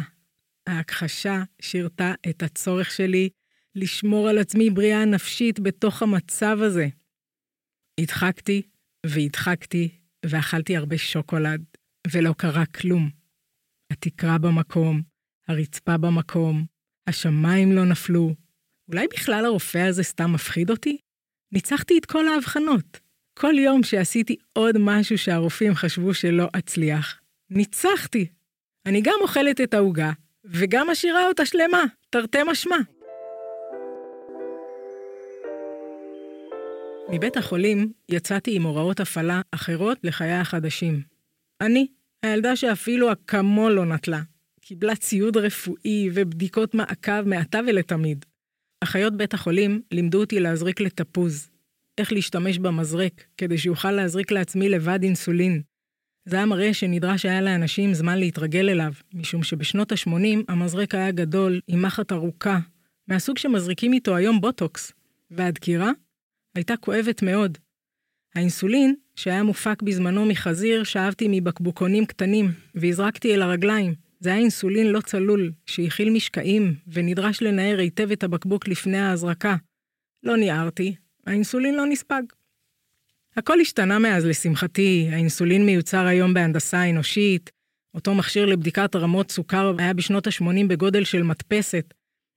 ההכחשה 0.67 1.43
שירתה 1.61 2.13
את 2.29 2.43
הצורך 2.43 2.91
שלי 2.91 3.29
לשמור 3.75 4.29
על 4.29 4.37
עצמי 4.37 4.69
בריאה 4.69 5.05
נפשית 5.05 5.59
בתוך 5.59 6.01
המצב 6.01 6.57
הזה. 6.61 6.87
הדחקתי 7.99 8.61
והדחקתי 9.05 9.89
ואכלתי 10.25 10.77
הרבה 10.77 10.97
שוקולד, 10.97 11.63
ולא 12.11 12.33
קרה 12.37 12.65
כלום. 12.65 13.09
התקרה 13.91 14.37
במקום, 14.37 15.01
הרצפה 15.47 15.97
במקום, 15.97 16.65
השמיים 17.07 17.71
לא 17.71 17.85
נפלו. 17.85 18.35
אולי 18.87 19.07
בכלל 19.07 19.45
הרופא 19.45 19.77
הזה 19.77 20.03
סתם 20.03 20.33
מפחיד 20.33 20.69
אותי? 20.69 20.97
ניצחתי 21.51 21.97
את 21.97 22.05
כל 22.05 22.27
האבחנות. 22.27 22.99
כל 23.39 23.53
יום 23.59 23.83
שעשיתי 23.83 24.35
עוד 24.53 24.75
משהו 24.79 25.17
שהרופאים 25.17 25.75
חשבו 25.75 26.13
שלא 26.13 26.49
אצליח, 26.57 27.19
ניצחתי. 27.49 28.27
אני 28.85 29.01
גם 29.01 29.15
אוכלת 29.21 29.61
את 29.61 29.73
העוגה, 29.73 30.11
וגם 30.45 30.87
משאירה 30.89 31.27
אותה 31.27 31.45
שלמה, 31.45 31.83
תרתי 32.09 32.37
משמע. 32.47 32.75
מבית 37.09 37.37
החולים 37.37 37.91
יצאתי 38.09 38.55
עם 38.55 38.63
הוראות 38.63 38.99
הפעלה 38.99 39.41
אחרות 39.51 39.97
לחיי 40.03 40.31
החדשים. 40.31 41.01
אני, 41.61 41.87
הילדה 42.23 42.55
שאפילו 42.55 43.11
אקמול 43.11 43.71
לא 43.71 43.85
נטלה, 43.85 44.21
קיבלה 44.61 44.95
ציוד 44.95 45.37
רפואי 45.37 46.09
ובדיקות 46.13 46.75
מעקב 46.75 47.21
מעתה 47.21 47.59
ולתמיד. 47.67 48.25
אחיות 48.81 49.17
בית 49.17 49.33
החולים 49.33 49.81
לימדו 49.91 50.19
אותי 50.19 50.39
להזריק 50.39 50.81
לתפוז, 50.81 51.49
איך 51.97 52.11
להשתמש 52.11 52.57
במזרק, 52.57 53.23
כדי 53.37 53.57
שיוכל 53.57 53.91
להזריק 53.91 54.31
לעצמי 54.31 54.69
לבד 54.69 55.03
אינסולין. 55.03 55.61
זה 56.25 56.35
היה 56.35 56.45
מראה 56.45 56.73
שנדרש 56.73 57.25
היה 57.25 57.41
לאנשים 57.41 57.93
זמן 57.93 58.17
להתרגל 58.17 58.69
אליו, 58.69 58.93
משום 59.13 59.43
שבשנות 59.43 59.91
ה-80 59.91 60.43
המזרק 60.47 60.95
היה 60.95 61.11
גדול, 61.11 61.59
עם 61.67 61.81
מחט 61.81 62.11
ארוכה, 62.11 62.59
מהסוג 63.07 63.37
שמזריקים 63.37 63.93
איתו 63.93 64.15
היום 64.15 64.41
בוטוקס, 64.41 64.91
והדקירה 65.31 65.91
הייתה 66.55 66.77
כואבת 66.77 67.21
מאוד. 67.21 67.57
האינסולין, 68.35 68.95
שהיה 69.15 69.43
מופק 69.43 69.81
בזמנו 69.81 70.25
מחזיר, 70.25 70.83
שאבתי 70.83 71.27
מבקבוקונים 71.29 72.05
קטנים, 72.05 72.51
והזרקתי 72.75 73.33
אל 73.33 73.41
הרגליים. 73.41 73.93
זה 74.19 74.29
היה 74.29 74.39
אינסולין 74.39 74.87
לא 74.87 75.01
צלול, 75.01 75.51
שהכיל 75.65 76.09
משקעים, 76.09 76.75
ונדרש 76.87 77.41
לנער 77.41 77.79
היטב 77.79 78.11
את 78.11 78.23
הבקבוק 78.23 78.67
לפני 78.67 78.97
ההזרקה. 78.97 79.55
לא 80.23 80.37
ניערתי, 80.37 80.95
האינסולין 81.27 81.75
לא 81.75 81.85
נספג. 81.85 82.23
הכל 83.37 83.59
השתנה 83.59 83.99
מאז, 83.99 84.25
לשמחתי. 84.25 85.09
האינסולין 85.11 85.65
מיוצר 85.65 86.05
היום 86.05 86.33
בהנדסה 86.33 86.89
אנושית. 86.89 87.51
אותו 87.95 88.15
מכשיר 88.15 88.45
לבדיקת 88.45 88.95
רמות 88.95 89.31
סוכר 89.31 89.73
היה 89.77 89.93
בשנות 89.93 90.27
ה-80 90.27 90.67
בגודל 90.67 91.03
של 91.03 91.23
מדפסת. 91.23 91.93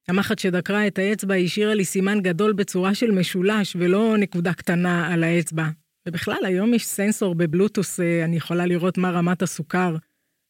המחט 0.08 0.38
שדקרה 0.38 0.86
את 0.86 0.98
האצבע 0.98 1.34
השאירה 1.34 1.74
לי 1.74 1.84
סימן 1.84 2.20
גדול 2.20 2.52
בצורה 2.52 2.94
של 2.94 3.10
משולש, 3.10 3.76
ולא 3.78 4.16
נקודה 4.18 4.52
קטנה 4.52 5.12
על 5.12 5.24
האצבע. 5.24 5.68
ובכלל, 6.08 6.44
היום 6.44 6.74
יש 6.74 6.86
סנסור 6.86 7.34
בבלוטוס, 7.34 8.00
אה, 8.00 8.24
אני 8.24 8.36
יכולה 8.36 8.66
לראות 8.66 8.98
מה 8.98 9.10
רמת 9.10 9.42
הסוכר. 9.42 9.96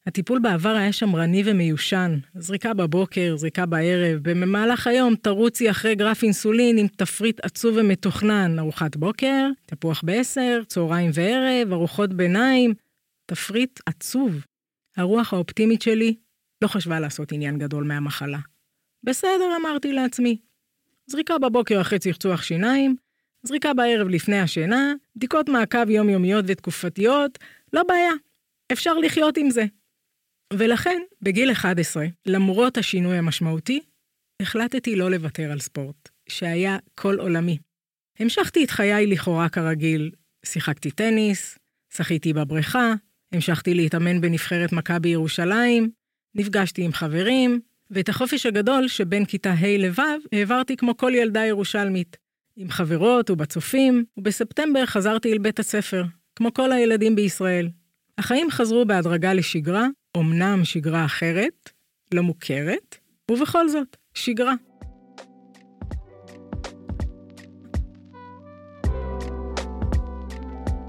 הטיפול 0.06 0.38
בעבר 0.38 0.68
היה 0.68 0.92
שמרני 0.92 1.42
ומיושן, 1.46 2.18
זריקה 2.34 2.74
בבוקר, 2.74 3.36
זריקה 3.36 3.66
בערב, 3.66 4.18
במהלך 4.22 4.86
היום 4.86 5.14
תרוצי 5.16 5.70
אחרי 5.70 5.94
גרף 5.94 6.22
אינסולין 6.22 6.78
עם 6.78 6.88
תפריט 6.88 7.40
עצוב 7.44 7.76
ומתוכנן, 7.76 8.58
ארוחת 8.58 8.96
בוקר, 8.96 9.48
תפוח 9.66 10.02
בעשר, 10.04 10.62
צהריים 10.66 11.10
וערב, 11.14 11.72
ארוחות 11.72 12.14
ביניים, 12.14 12.74
תפריט 13.26 13.80
עצוב. 13.86 14.44
הרוח 14.96 15.32
האופטימית 15.32 15.82
שלי 15.82 16.14
לא 16.62 16.68
חשבה 16.68 17.00
לעשות 17.00 17.32
עניין 17.32 17.58
גדול 17.58 17.84
מהמחלה. 17.84 18.38
בסדר, 19.04 19.56
אמרתי 19.60 19.92
לעצמי. 19.92 20.38
זריקה 21.06 21.38
בבוקר 21.38 21.80
אחרי 21.80 21.98
צחצוח 21.98 22.42
שיניים, 22.42 22.96
זריקה 23.42 23.74
בערב 23.74 24.08
לפני 24.08 24.40
השינה, 24.40 24.92
בדיקות 25.16 25.48
מעקב 25.48 25.90
יומיומיות 25.90 26.44
ותקופתיות, 26.48 27.38
לא 27.72 27.82
בעיה, 27.82 28.12
אפשר 28.72 28.94
לחיות 28.94 29.36
עם 29.36 29.50
זה. 29.50 29.64
ולכן, 30.52 31.02
בגיל 31.22 31.52
11, 31.52 32.06
למרות 32.26 32.78
השינוי 32.78 33.18
המשמעותי, 33.18 33.80
החלטתי 34.42 34.96
לא 34.96 35.10
לוותר 35.10 35.52
על 35.52 35.58
ספורט, 35.60 36.08
שהיה 36.28 36.78
כל 36.94 37.20
עולמי. 37.20 37.58
המשכתי 38.18 38.64
את 38.64 38.70
חיי 38.70 39.06
לכאורה 39.06 39.48
כרגיל, 39.48 40.10
שיחקתי 40.46 40.90
טניס, 40.90 41.58
שחיתי 41.94 42.32
בבריכה, 42.32 42.94
המשכתי 43.32 43.74
להתאמן 43.74 44.20
בנבחרת 44.20 44.72
מכבי 44.72 45.08
ירושלים, 45.08 45.90
נפגשתי 46.34 46.82
עם 46.82 46.92
חברים, 46.92 47.60
ואת 47.90 48.08
החופש 48.08 48.46
הגדול 48.46 48.88
שבין 48.88 49.24
כיתה 49.24 49.52
ה' 49.52 49.78
לו' 49.78 50.04
העברתי 50.32 50.76
כמו 50.76 50.96
כל 50.96 51.12
ילדה 51.14 51.46
ירושלמית, 51.46 52.16
עם 52.56 52.70
חברות 52.70 53.30
ובצופים, 53.30 54.04
ובספטמבר 54.16 54.86
חזרתי 54.86 55.32
אל 55.32 55.38
בית 55.38 55.58
הספר, 55.58 56.04
כמו 56.36 56.54
כל 56.54 56.72
הילדים 56.72 57.16
בישראל. 57.16 57.68
החיים 58.18 58.50
חזרו 58.50 58.84
בהדרגה 58.84 59.34
לשגרה, 59.34 59.86
אמנם 60.20 60.64
שגרה 60.64 61.04
אחרת, 61.04 61.70
לא 62.14 62.22
מוכרת, 62.22 62.96
ובכל 63.30 63.68
זאת, 63.68 63.96
שגרה. 64.14 64.54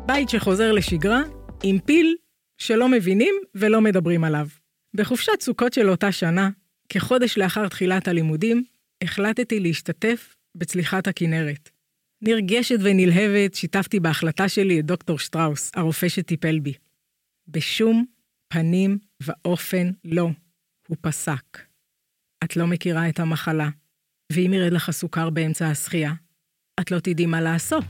בית 0.05 0.29
שחוזר 0.29 0.71
לשגרה, 0.71 1.21
עם 1.63 1.79
פיל 1.79 2.15
שלא 2.57 2.89
מבינים 2.89 3.35
ולא 3.55 3.81
מדברים 3.81 4.23
עליו. 4.23 4.47
בחופשת 4.93 5.41
סוכות 5.41 5.73
של 5.73 5.89
אותה 5.89 6.11
שנה, 6.11 6.49
כחודש 6.89 7.37
לאחר 7.37 7.67
תחילת 7.67 8.07
הלימודים, 8.07 8.63
החלטתי 9.03 9.59
להשתתף 9.59 10.35
בצליחת 10.55 11.07
הכנרת. 11.07 11.69
נרגשת 12.21 12.77
ונלהבת, 12.79 13.53
שיתפתי 13.53 13.99
בהחלטה 13.99 14.49
שלי 14.49 14.79
את 14.79 14.85
דוקטור 14.85 15.19
שטראוס, 15.19 15.71
הרופא 15.75 16.09
שטיפל 16.09 16.59
בי. 16.59 16.73
בשום 17.47 18.05
פנים 18.47 18.97
ואופן 19.23 19.91
לא, 20.03 20.29
הוא 20.87 20.97
פסק. 21.01 21.57
את 22.43 22.55
לא 22.55 22.67
מכירה 22.67 23.09
את 23.09 23.19
המחלה, 23.19 23.69
ואם 24.31 24.53
ירד 24.53 24.73
לך 24.73 24.91
סוכר 24.91 25.29
באמצע 25.29 25.67
השחייה, 25.67 26.13
את 26.79 26.91
לא 26.91 26.99
תדעי 26.99 27.25
מה 27.25 27.41
לעשות. 27.41 27.83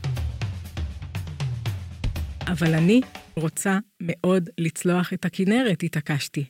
אבל 2.52 2.74
אני 2.74 3.00
רוצה 3.36 3.78
מאוד 4.02 4.50
לצלוח 4.58 5.12
את 5.12 5.24
הכנרת, 5.24 5.82
התעקשתי. 5.82 6.44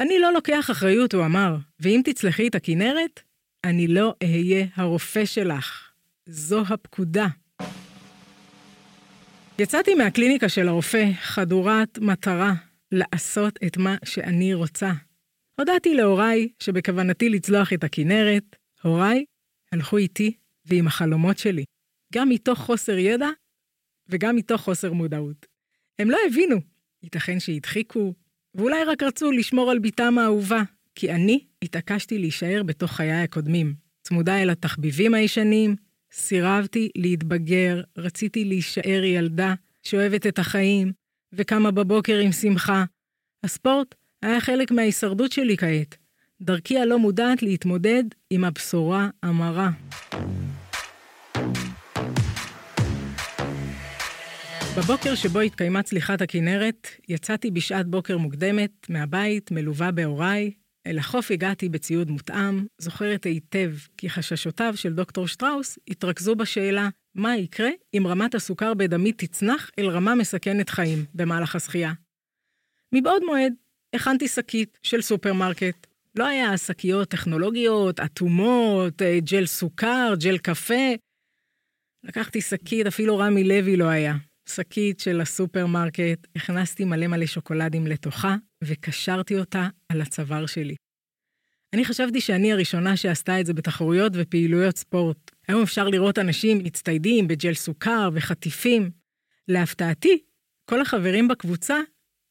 אני 0.00 0.18
לא 0.18 0.32
לוקח 0.32 0.70
אחריות, 0.70 1.14
הוא 1.14 1.24
אמר, 1.24 1.56
ואם 1.80 2.00
תצלחי 2.04 2.48
את 2.48 2.54
הכנרת, 2.54 3.20
אני 3.64 3.88
לא 3.88 4.14
אהיה 4.22 4.66
הרופא 4.74 5.24
שלך. 5.24 5.90
זו 6.26 6.62
הפקודה. 6.68 7.26
יצאתי 9.58 9.94
מהקליניקה 9.94 10.48
של 10.48 10.68
הרופא 10.68 11.10
חדורת 11.20 11.98
מטרה 11.98 12.54
לעשות 12.92 13.58
את 13.66 13.76
מה 13.76 13.96
שאני 14.04 14.54
רוצה. 14.54 14.92
הודעתי 15.58 15.94
להוריי 15.94 16.48
שבכוונתי 16.58 17.28
לצלוח 17.28 17.72
את 17.72 17.84
הכנרת, 17.84 18.56
הוריי 18.82 19.24
הלכו 19.72 19.96
איתי 19.96 20.32
ועם 20.66 20.86
החלומות 20.86 21.38
שלי, 21.38 21.64
גם 22.12 22.28
מתוך 22.28 22.58
חוסר 22.58 22.98
ידע 22.98 23.28
וגם 24.08 24.36
מתוך 24.36 24.60
חוסר 24.60 24.92
מודעות. 24.92 25.46
הם 25.98 26.10
לא 26.10 26.18
הבינו, 26.26 26.56
ייתכן 27.02 27.40
שהדחיקו, 27.40 28.14
ואולי 28.54 28.84
רק 28.84 29.02
רצו 29.02 29.30
לשמור 29.30 29.70
על 29.70 29.78
בתם 29.78 30.18
האהובה, 30.18 30.62
כי 30.94 31.12
אני 31.12 31.44
התעקשתי 31.62 32.18
להישאר 32.18 32.62
בתוך 32.66 32.92
חיי 32.92 33.12
הקודמים, 33.12 33.74
צמודה 34.02 34.42
אל 34.42 34.50
התחביבים 34.50 35.14
הישנים, 35.14 35.76
סירבתי 36.12 36.90
להתבגר, 36.96 37.82
רציתי 37.96 38.44
להישאר 38.44 39.04
ילדה 39.04 39.54
שאוהבת 39.82 40.26
את 40.26 40.38
החיים, 40.38 40.92
וקמה 41.32 41.70
בבוקר 41.70 42.18
עם 42.18 42.32
שמחה. 42.32 42.84
הספורט 43.44 43.94
היה 44.22 44.40
חלק 44.40 44.70
מההישרדות 44.70 45.32
שלי 45.32 45.56
כעת. 45.56 45.96
דרכי 46.42 46.78
הלא 46.78 46.98
מודעת 46.98 47.42
להתמודד 47.42 48.04
עם 48.30 48.44
הבשורה 48.44 49.08
המרה. 49.22 49.70
בבוקר 54.76 55.14
שבו 55.14 55.40
התקיימה 55.40 55.82
צליחת 55.82 56.20
הכנרת, 56.20 56.88
יצאתי 57.08 57.50
בשעת 57.50 57.86
בוקר 57.86 58.18
מוקדמת, 58.18 58.86
מהבית, 58.88 59.50
מלווה 59.50 59.90
בהוריי. 59.90 60.50
אל 60.86 60.98
החוף 60.98 61.30
הגעתי 61.30 61.68
בציוד 61.68 62.10
מותאם, 62.10 62.66
זוכרת 62.78 63.24
היטב 63.24 63.72
כי 63.96 64.10
חששותיו 64.10 64.72
של 64.76 64.92
דוקטור 64.92 65.28
שטראוס 65.28 65.78
התרכזו 65.88 66.36
בשאלה 66.36 66.88
מה 67.14 67.36
יקרה 67.36 67.70
אם 67.94 68.06
רמת 68.06 68.34
הסוכר 68.34 68.74
בדמי 68.74 69.12
תצנח 69.12 69.70
אל 69.78 69.88
רמה 69.88 70.14
מסכנת 70.14 70.70
חיים 70.70 71.04
במהלך 71.14 71.56
השחייה. 71.56 71.92
מבעוד 72.94 73.22
מועד 73.24 73.52
הכנתי 73.94 74.28
שקית 74.28 74.78
של 74.82 75.02
סופרמרקט. 75.02 75.86
לא 76.14 76.26
היה 76.26 76.58
שקיות 76.58 77.08
טכנולוגיות, 77.08 78.00
אטומות, 78.00 79.02
אה, 79.02 79.18
ג'ל 79.20 79.46
סוכר, 79.46 80.14
ג'ל 80.20 80.38
קפה. 80.38 80.94
לקחתי 82.04 82.40
שקית, 82.40 82.86
אפילו 82.86 83.18
רמי 83.18 83.44
לוי 83.44 83.76
לא 83.76 83.84
היה. 83.84 84.14
שקית 84.48 85.00
של 85.00 85.20
הסופרמרקט, 85.20 86.26
הכנסתי 86.36 86.84
מלא 86.84 87.06
מלא 87.06 87.26
שוקולדים 87.26 87.86
לתוכה, 87.86 88.36
וקשרתי 88.64 89.38
אותה 89.38 89.68
על 89.88 90.00
הצוואר 90.00 90.46
שלי. 90.46 90.74
אני 91.72 91.84
חשבתי 91.84 92.20
שאני 92.20 92.52
הראשונה 92.52 92.96
שעשתה 92.96 93.40
את 93.40 93.46
זה 93.46 93.54
בתחרויות 93.54 94.12
ופעילויות 94.16 94.76
ספורט. 94.76 95.31
היום 95.48 95.62
אפשר 95.62 95.88
לראות 95.88 96.18
אנשים 96.18 96.58
מצטיידים 96.58 97.28
בג'ל 97.28 97.54
סוכר 97.54 98.08
וחטיפים. 98.12 98.90
להפתעתי, 99.48 100.18
כל 100.64 100.80
החברים 100.80 101.28
בקבוצה, 101.28 101.78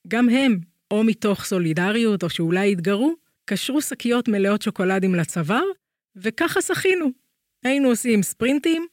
גם 0.08 0.30
הם, 0.30 0.60
או 0.92 1.04
מתוך 1.04 1.46
סולידריות 1.46 2.24
או 2.24 2.30
שאולי 2.30 2.72
התגרו, 2.72 3.14
קשרו 3.46 3.82
שקיות 3.82 4.28
מלאות 4.28 4.62
שוקולדים 4.62 5.16
לצוואר, 5.16 5.64
וככה 6.16 6.62
שחינו. 6.62 7.12
היינו 7.64 7.90
עושים 7.90 8.24
ספרינטים, 8.24 8.86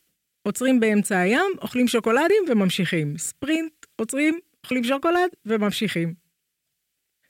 עוצרים 0.43 0.81
באמצע 0.81 1.19
הים, 1.19 1.51
אוכלים 1.63 1.89
שוקולדים 1.89 2.43
וממשיכים. 2.49 3.19
ספרינט, 3.19 3.73
עוצרים, 3.97 4.39
אוכלים 4.65 4.85
שוקולד 4.85 5.31
וממשיכים. 5.47 6.15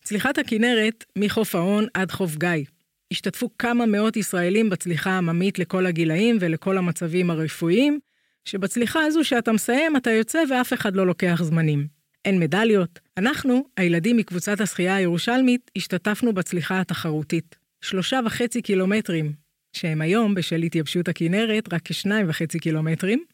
צליחת 0.05 0.39
הכנרת 0.39 1.05
מחוף 1.19 1.55
ההון 1.55 1.87
עד 1.95 2.11
חוף 2.11 2.37
גיא. 2.37 2.78
השתתפו 3.13 3.51
כמה 3.59 3.87
מאות 3.87 4.17
ישראלים 4.17 4.71
בצליחה 4.71 5.11
העממית 5.11 5.59
לכל 5.59 5.87
הגילאים 5.87 6.37
ולכל 6.41 6.79
המצבים 6.79 7.31
הרפואיים, 7.31 7.99
שבצליחה 8.45 9.05
הזו 9.05 9.25
שאתה 9.25 9.53
מסיים 9.53 9.97
אתה 9.97 10.11
יוצא 10.11 10.43
ואף 10.51 10.73
אחד 10.73 10.97
לא 10.97 11.07
לוקח 11.07 11.43
זמנים. 11.43 11.87
אין 12.25 12.41
מדליות. 12.41 13.01
אנחנו, 13.17 13.65
הילדים 13.77 14.17
מקבוצת 14.17 14.61
השחייה 14.61 14.97
הירושלמית, 14.97 15.71
השתתפנו 15.77 16.33
בצליחה 16.33 16.81
התחרותית. 16.81 17.57
שלושה 17.81 18.21
וחצי 18.27 18.63
קילומטרים, 18.63 19.33
שהם 19.73 20.01
היום, 20.01 20.35
בשל 20.35 20.63
התייבשות 20.63 21.09
הכנרת, 21.09 21.73
רק 21.73 21.83
כשניים 21.85 22.29
וחצי 22.29 22.59
קילומטרים. 22.59 23.25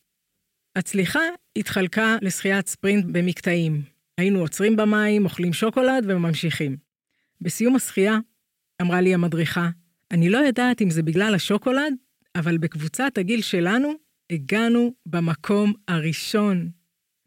הצליחה 0.76 1.20
התחלקה 1.56 2.16
לשחיית 2.22 2.68
ספרינט 2.68 3.04
במקטעים. 3.12 3.82
היינו 4.18 4.40
עוצרים 4.40 4.76
במים, 4.76 5.24
אוכלים 5.24 5.52
שוקולד 5.52 6.04
וממשיכים. 6.08 6.76
בסיום 7.40 7.76
השחייה, 7.76 8.18
אמרה 8.82 9.00
לי 9.00 9.14
המדריכה, 9.14 9.68
אני 10.10 10.30
לא 10.30 10.38
יודעת 10.38 10.82
אם 10.82 10.90
זה 10.90 11.02
בגלל 11.02 11.34
השוקולד, 11.34 11.94
אבל 12.36 12.58
בקבוצת 12.58 13.18
הגיל 13.18 13.42
שלנו 13.42 13.92
הגענו 14.30 14.94
במקום 15.06 15.72
הראשון. 15.88 16.70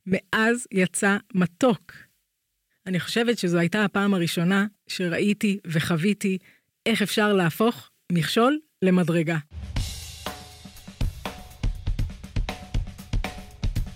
מאז 0.05 0.67
יצא 0.71 1.17
מתוק. 1.33 1.93
אני 2.85 2.99
חושבת 2.99 3.37
שזו 3.37 3.57
הייתה 3.57 3.85
הפעם 3.85 4.13
הראשונה 4.13 4.67
שראיתי 4.87 5.59
וחוויתי 5.67 6.37
איך 6.85 7.01
אפשר 7.01 7.33
להפוך 7.33 7.89
מכשול 8.11 8.59
למדרגה. 8.81 9.37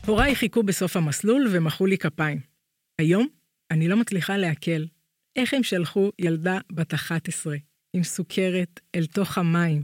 הוריי 0.05 0.35
חיכו 0.35 0.63
בסוף 0.63 0.95
המסלול 0.95 1.47
ומחאו 1.51 1.85
לי 1.85 1.97
כפיים. 1.97 2.39
היום 2.99 3.27
אני 3.71 3.87
לא 3.87 3.97
מצליחה 3.97 4.37
לעכל 4.37 4.83
איך 5.35 5.53
הם 5.53 5.63
שלחו 5.63 6.11
ילדה 6.19 6.59
בת 6.71 6.93
11 6.93 7.55
עם 7.93 8.03
סוכרת 8.03 8.79
אל 8.95 9.05
תוך 9.05 9.37
המים. 9.37 9.83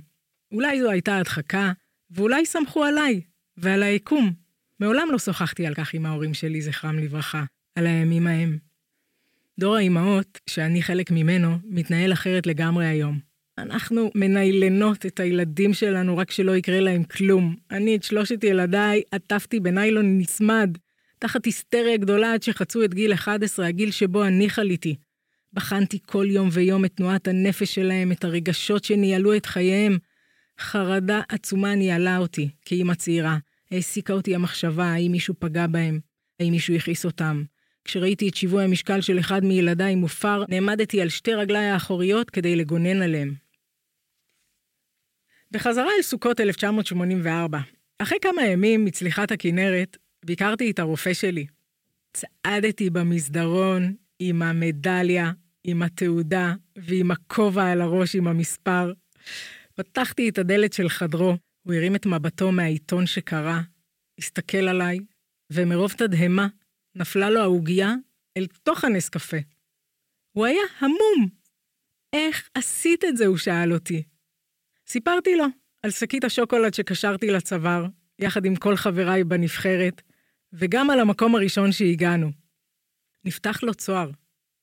אולי 0.52 0.82
זו 0.82 0.90
הייתה 0.90 1.18
הדחקה, 1.18 1.72
ואולי 2.12 2.46
סמכו 2.46 2.84
עליי 2.84 3.22
ועל 3.58 3.84
היקום. 3.84 4.34
מעולם 4.80 5.08
לא 5.12 5.20
שוחחתי 5.20 5.68
על 5.68 5.74
כך 5.74 5.94
עם 5.94 6.06
ההורים 6.06 6.34
שלי, 6.34 6.62
זכרם 6.62 7.00
לברכה, 7.00 7.44
על 7.76 7.88
הימים 7.88 8.28
ההם. 8.28 8.58
דור 9.60 9.76
האימהות, 9.76 10.40
שאני 10.50 10.82
חלק 10.82 11.12
ממנו, 11.12 11.58
מתנהל 11.64 12.14
אחרת 12.14 12.48
לגמרי 12.48 12.86
היום. 12.86 13.20
אנחנו 13.58 14.12
מניילנות 14.16 15.06
את 15.06 15.20
הילדים 15.20 15.74
שלנו 15.74 16.18
רק 16.18 16.32
שלא 16.32 16.56
יקרה 16.56 16.80
להם 16.80 17.04
כלום. 17.04 17.56
אני 17.72 17.96
את 17.96 18.04
שלושת 18.04 18.44
ילדיי 18.44 19.02
עטפתי 19.12 19.60
בניילון 19.60 20.18
נצמד, 20.18 20.78
תחת 21.20 21.46
היסטריה 21.46 21.98
גדולה 21.98 22.34
עד 22.34 22.44
שחצו 22.44 22.84
את 22.84 22.94
גיל 22.94 23.14
11, 23.14 23.68
הגיל 23.68 23.92
שבו 23.92 24.24
אני 24.24 24.50
חליתי. 24.50 24.96
בחנתי 25.58 26.00
כל 26.06 26.26
יום 26.30 26.50
ויום 26.52 26.86
את 26.86 26.96
תנועת 26.96 27.28
הנפש 27.28 27.76
שלהם, 27.76 28.12
את 28.12 28.24
הרגשות 28.24 28.84
שניהלו 28.84 29.36
את 29.36 29.46
חייהם. 29.46 29.98
חרדה 30.60 31.22
עצומה 31.30 31.76
ניהלה 31.76 32.18
אותי, 32.18 32.50
כאימא 32.66 32.94
צעירה. 32.94 33.38
העסיקה 33.72 34.14
אותי 34.14 34.36
המחשבה 34.36 34.86
האם 34.86 35.12
מישהו 35.12 35.34
פגע 35.40 35.68
בהם, 35.68 36.00
האם 36.40 36.52
מישהו 36.52 36.76
הכעיס 36.76 37.06
אותם. 37.06 37.44
כשראיתי 37.86 38.30
את 38.30 38.36
שיווי 38.36 38.64
המשקל 38.64 39.02
של 39.02 39.20
אחד 39.20 39.44
מילדיי 39.44 39.96
מופר, 39.96 40.44
נעמדתי 40.50 41.02
על 41.02 41.10
שתי 41.10 41.34
רגליי 41.34 41.66
האחוריות 41.66 42.30
כדי 42.30 42.56
לגונן 42.56 43.02
עליהם. 43.02 43.34
בחזרה 45.52 45.90
אל 45.98 46.02
סוכות 46.02 46.40
1984, 46.40 47.60
אחרי 48.00 48.18
כמה 48.22 48.46
ימים 48.46 48.86
מצליחת 48.86 49.32
הכנרת, 49.32 49.98
ביקרתי 50.26 50.72
את 50.72 50.80
הרופא 50.80 51.14
שלי. 51.14 51.46
צעדתי 52.14 52.90
במסדרון 52.90 53.94
עם 54.20 54.42
המדליה, 54.42 55.32
עם 55.68 55.82
התעודה 55.82 56.54
ועם 56.76 57.12
הכובע 57.12 57.72
על 57.72 57.82
הראש 57.82 58.16
עם 58.16 58.28
המספר. 58.28 58.94
פתחתי 59.76 60.30
את 60.30 60.38
הדלת 60.38 60.74
של 60.74 60.90
חדרו, 60.90 61.38
הוא 61.64 61.74
הרים 61.74 61.96
את 61.96 62.06
מבטו 62.06 62.52
מהעיתון 62.52 63.06
שקרא, 63.06 63.60
הסתכל 64.20 64.58
עליי, 64.68 65.00
ומרוב 65.54 65.92
תדהמה 65.92 66.48
נפלה 66.96 67.30
לו 67.30 67.42
העוגייה 67.42 67.94
אל 68.38 68.48
תוך 68.64 68.84
הנס 68.84 69.10
קפה. 69.10 69.38
הוא 70.32 70.46
היה 70.46 70.62
המום. 70.80 71.30
איך 72.14 72.50
עשית 72.54 73.04
את 73.06 73.18
זה? 73.18 73.26
הוא 73.26 73.38
שאל 73.38 73.74
אותי. 73.74 74.04
סיפרתי 74.88 75.36
לו 75.36 75.46
על 75.84 75.92
שקית 75.92 76.24
השוקולד 76.24 76.74
שקשרתי 76.74 77.32
לצוואר, 77.32 77.86
יחד 78.20 78.46
עם 78.46 78.56
כל 78.56 78.76
חבריי 78.76 79.24
בנבחרת, 79.24 80.02
וגם 80.54 80.90
על 80.90 81.00
המקום 81.00 81.36
הראשון 81.36 81.72
שהגענו. 81.72 82.32
נפתח 83.26 83.64
לו 83.64 83.74
צוהר, 83.74 84.12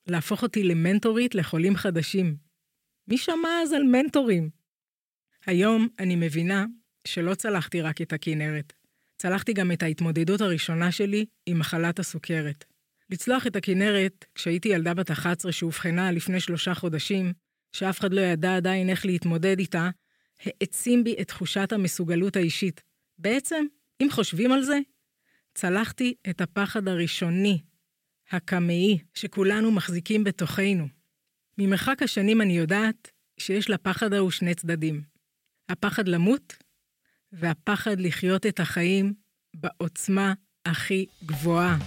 להפוך 0.06 0.42
אותי 0.42 0.62
למנטורית 0.62 1.34
לחולים 1.34 1.76
חדשים. 1.76 2.36
מי 3.08 3.18
שמע 3.18 3.48
אז 3.62 3.72
על 3.72 3.82
מנטורים? 3.82 4.50
היום 5.46 5.88
אני 5.98 6.16
מבינה 6.16 6.66
שלא 7.06 7.34
צלחתי 7.34 7.80
רק 7.80 8.02
את 8.02 8.12
הכנרת, 8.12 8.72
צלחתי 9.16 9.52
גם 9.52 9.72
את 9.72 9.82
ההתמודדות 9.82 10.40
הראשונה 10.40 10.92
שלי 10.92 11.26
עם 11.46 11.58
מחלת 11.58 11.98
הסוכרת. 11.98 12.64
לצלוח 13.10 13.46
את 13.46 13.56
הכנרת, 13.56 14.24
כשהייתי 14.34 14.68
ילדה 14.68 14.94
בת 14.94 15.10
11 15.10 15.52
שאובחנה 15.52 16.12
לפני 16.12 16.40
שלושה 16.40 16.74
חודשים, 16.74 17.32
שאף 17.72 18.00
אחד 18.00 18.12
לא 18.12 18.20
ידע 18.20 18.56
עדיין 18.56 18.90
איך 18.90 19.06
להתמודד 19.06 19.58
איתה, 19.58 19.90
העצים 20.42 21.04
בי 21.04 21.16
את 21.20 21.28
תחושת 21.28 21.72
המסוגלות 21.72 22.36
האישית. 22.36 22.82
בעצם, 23.18 23.64
אם 24.02 24.08
חושבים 24.10 24.52
על 24.52 24.62
זה, 24.62 24.78
צלחתי 25.54 26.14
את 26.30 26.40
הפחד 26.40 26.88
הראשוני, 26.88 27.62
הקמאי, 28.30 28.98
שכולנו 29.14 29.70
מחזיקים 29.70 30.24
בתוכנו. 30.24 30.88
ממרחק 31.58 32.02
השנים 32.02 32.40
אני 32.40 32.56
יודעת 32.56 33.10
שיש 33.40 33.70
לפחד 33.70 34.12
ההוא 34.12 34.30
שני 34.30 34.54
צדדים. 34.54 35.02
הפחד 35.68 36.08
למות 36.08 36.56
והפחד 37.32 38.00
לחיות 38.00 38.46
את 38.46 38.60
החיים 38.60 39.14
בעוצמה 39.54 40.34
הכי 40.64 41.06
גבוהה. 41.24 41.78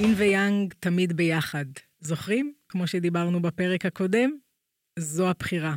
אין 0.00 0.14
ויאנג 0.16 0.74
תמיד 0.80 1.12
ביחד. 1.12 1.66
זוכרים? 2.00 2.52
כמו 2.68 2.86
שדיברנו 2.86 3.42
בפרק 3.42 3.86
הקודם? 3.86 4.30
זו 4.98 5.30
הבחירה. 5.30 5.74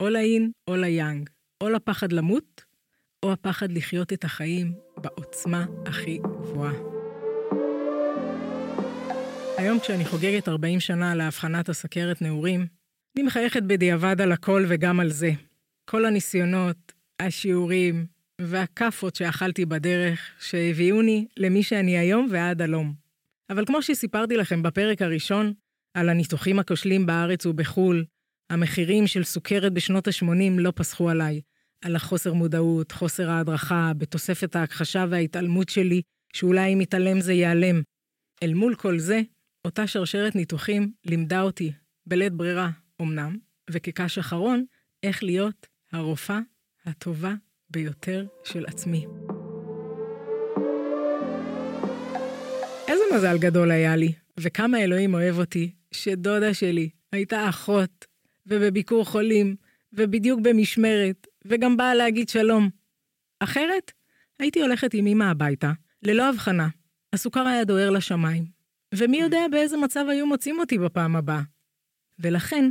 או 0.00 0.08
לאין 0.08 0.50
או 0.68 0.76
ליאנג. 0.76 1.30
או 1.60 1.68
לפחד 1.68 2.12
למות, 2.12 2.64
או 3.22 3.32
הפחד 3.32 3.72
לחיות 3.72 4.12
את 4.12 4.24
החיים 4.24 4.72
בעוצמה 4.96 5.66
הכי 5.86 6.18
גבוהה. 6.18 6.72
היום 9.58 9.80
כשאני 9.80 10.04
חוגגת 10.04 10.48
40 10.48 10.80
שנה 10.80 11.14
לאבחנת 11.14 11.68
הסכרת 11.68 12.22
נעורים, 12.22 12.66
אני 13.16 13.22
מחייכת 13.22 13.62
בדיעבד 13.62 14.20
על 14.20 14.32
הכל 14.32 14.64
וגם 14.68 15.00
על 15.00 15.10
זה. 15.10 15.30
כל 15.90 16.04
הניסיונות, 16.04 16.92
השיעורים 17.20 18.06
והכאפות 18.40 19.16
שאכלתי 19.16 19.66
בדרך, 19.66 20.20
שהביאוני 20.40 21.26
למי 21.36 21.62
שאני 21.62 21.98
היום 21.98 22.28
ועד 22.30 22.62
הלום. 22.62 22.94
אבל 23.50 23.66
כמו 23.66 23.82
שסיפרתי 23.82 24.36
לכם 24.36 24.62
בפרק 24.62 25.02
הראשון, 25.02 25.52
על 25.94 26.08
הניתוחים 26.08 26.58
הכושלים 26.58 27.06
בארץ 27.06 27.46
ובחו"ל, 27.46 28.04
המחירים 28.50 29.06
של 29.06 29.24
סוכרת 29.24 29.72
בשנות 29.72 30.08
ה-80 30.08 30.52
לא 30.58 30.72
פסחו 30.76 31.10
עליי. 31.10 31.40
על 31.80 31.96
החוסר 31.96 32.32
מודעות, 32.32 32.92
חוסר 32.92 33.30
ההדרכה, 33.30 33.92
בתוספת 33.98 34.56
ההכחשה 34.56 35.04
וההתעלמות 35.10 35.68
שלי, 35.68 36.02
שאולי 36.32 36.72
אם 36.72 36.78
מתעלם 36.78 37.20
זה 37.20 37.32
ייעלם. 37.32 37.82
אל 38.42 38.54
מול 38.54 38.74
כל 38.74 38.98
זה, 38.98 39.20
אותה 39.64 39.86
שרשרת 39.86 40.36
ניתוחים 40.36 40.92
לימדה 41.06 41.42
אותי, 41.42 41.72
בלית 42.06 42.32
ברירה 42.32 42.70
אמנם, 43.00 43.36
וכקש 43.70 44.18
אחרון, 44.18 44.64
איך 45.02 45.22
להיות 45.22 45.66
הרופאה 45.92 46.38
הטובה 46.86 47.34
ביותר 47.70 48.26
של 48.44 48.66
עצמי. 48.66 49.06
איזה 52.88 53.04
מזל 53.14 53.38
גדול 53.38 53.70
היה 53.70 53.96
לי, 53.96 54.12
וכמה 54.40 54.82
אלוהים 54.82 55.14
אוהב 55.14 55.38
אותי, 55.38 55.70
שדודה 55.92 56.54
שלי 56.54 56.88
הייתה 57.12 57.48
אחות, 57.48 58.06
ובביקור 58.46 59.04
חולים, 59.04 59.56
ובדיוק 59.92 60.40
במשמרת, 60.40 61.26
וגם 61.44 61.76
באה 61.76 61.94
להגיד 61.94 62.28
שלום. 62.28 62.70
אחרת, 63.40 63.92
הייתי 64.38 64.62
הולכת 64.62 64.94
עם 64.94 65.06
אמא 65.06 65.24
הביתה, 65.24 65.72
ללא 66.02 66.28
הבחנה. 66.28 66.68
הסוכר 67.12 67.46
היה 67.46 67.64
דוהר 67.64 67.90
לשמיים, 67.90 68.44
ומי 68.94 69.20
יודע 69.20 69.40
באיזה 69.50 69.76
מצב 69.76 70.04
היו 70.08 70.26
מוצאים 70.26 70.58
אותי 70.58 70.78
בפעם 70.78 71.16
הבאה. 71.16 71.42
ולכן, 72.18 72.70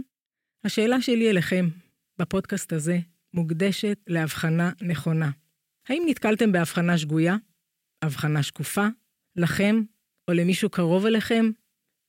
השאלה 0.64 1.02
שלי 1.02 1.30
אליכם, 1.30 1.68
בפודקאסט 2.20 2.74
הזה, 2.74 3.00
מוקדשת 3.34 3.98
להבחנה 4.08 4.72
נכונה. 4.82 5.30
האם 5.88 6.04
נתקלתם 6.08 6.52
בהבחנה 6.52 6.98
שגויה? 6.98 7.36
הבחנה 8.02 8.44
שקופה? 8.44 8.88
לכם? 9.36 9.82
או 10.28 10.34
למישהו 10.34 10.70
קרוב 10.70 11.06
אליכם? 11.06 11.52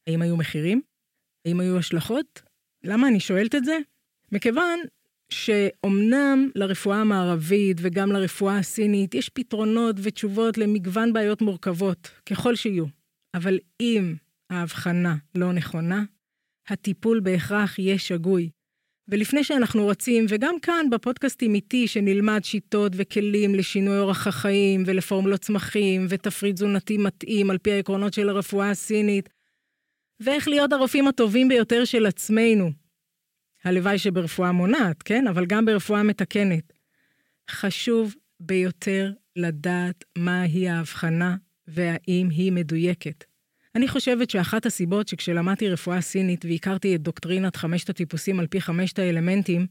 האם 0.07 0.23
היו 0.23 0.37
מחירים? 0.37 0.83
האם 1.44 1.61
היו 1.61 1.79
השלכות? 1.79 2.42
למה 2.85 3.09
אני 3.09 3.20
שואלת 3.20 3.55
את 3.55 3.64
זה? 3.64 3.79
מכיוון 4.33 4.81
שאומנם 5.35 6.51
לרפואה 6.55 7.01
המערבית 7.01 7.77
וגם 7.81 8.12
לרפואה 8.12 8.59
הסינית 8.59 9.14
יש 9.14 9.29
פתרונות 9.29 9.97
ותשובות 10.03 10.59
למגוון 10.59 11.12
בעיות 11.12 11.43
מורכבות, 11.43 12.11
ככל 12.27 12.55
שיהיו. 12.55 12.85
אבל 13.35 13.59
אם 13.81 14.14
ההבחנה 14.51 15.16
לא 15.35 15.53
נכונה, 15.53 16.05
הטיפול 16.69 17.21
בהכרח 17.21 17.79
יהיה 17.79 17.99
שגוי. 17.99 18.51
ולפני 19.09 19.45
שאנחנו 19.45 19.88
רצים, 19.88 20.27
וגם 20.29 20.55
כאן 20.62 20.87
בפודקאסטים 20.90 21.55
איתי, 21.55 21.88
שנלמד 21.88 22.40
שיטות 22.45 22.93
וכלים 22.97 23.55
לשינוי 23.55 23.99
אורח 23.99 24.27
החיים 24.27 24.83
ולפורמולות 24.87 25.40
צמחים 25.40 26.07
ותפריט 26.09 26.55
תזונתי 26.55 26.99
מתאים 26.99 27.51
על 27.51 27.59
פי 27.59 27.73
העקרונות 27.73 28.12
של 28.14 28.29
הרפואה 28.29 28.71
הסינית, 28.71 29.29
ואיך 30.21 30.49
להיות 30.49 30.73
הרופאים 30.73 31.09
הטובים 31.09 31.49
ביותר 31.49 31.85
של 31.85 32.07
עצמנו. 32.07 32.71
הלוואי 33.64 33.99
שברפואה 33.99 34.53
מונעת, 34.53 35.03
כן? 35.03 35.27
אבל 35.27 35.46
גם 35.46 35.64
ברפואה 35.64 36.03
מתקנת. 36.03 36.73
חשוב 37.51 38.14
ביותר 38.40 39.12
לדעת 39.37 40.05
מהי 40.18 40.68
ההבחנה 40.68 41.37
והאם 41.68 42.29
היא 42.31 42.53
מדויקת. 42.53 43.25
אני 43.75 43.88
חושבת 43.88 44.31
שאחת 44.31 44.66
הסיבות 44.66 45.09
שכשלמדתי 45.09 45.68
רפואה 45.68 46.01
סינית 46.01 46.44
והכרתי 46.44 46.94
את 46.94 47.03
דוקטרינת 47.03 47.57
חמשת 47.57 47.90
הטיפוסים 47.90 48.40
על 48.40 48.46
פי 48.46 48.61
חמשת 48.61 48.99
האלמנטים, 48.99 49.66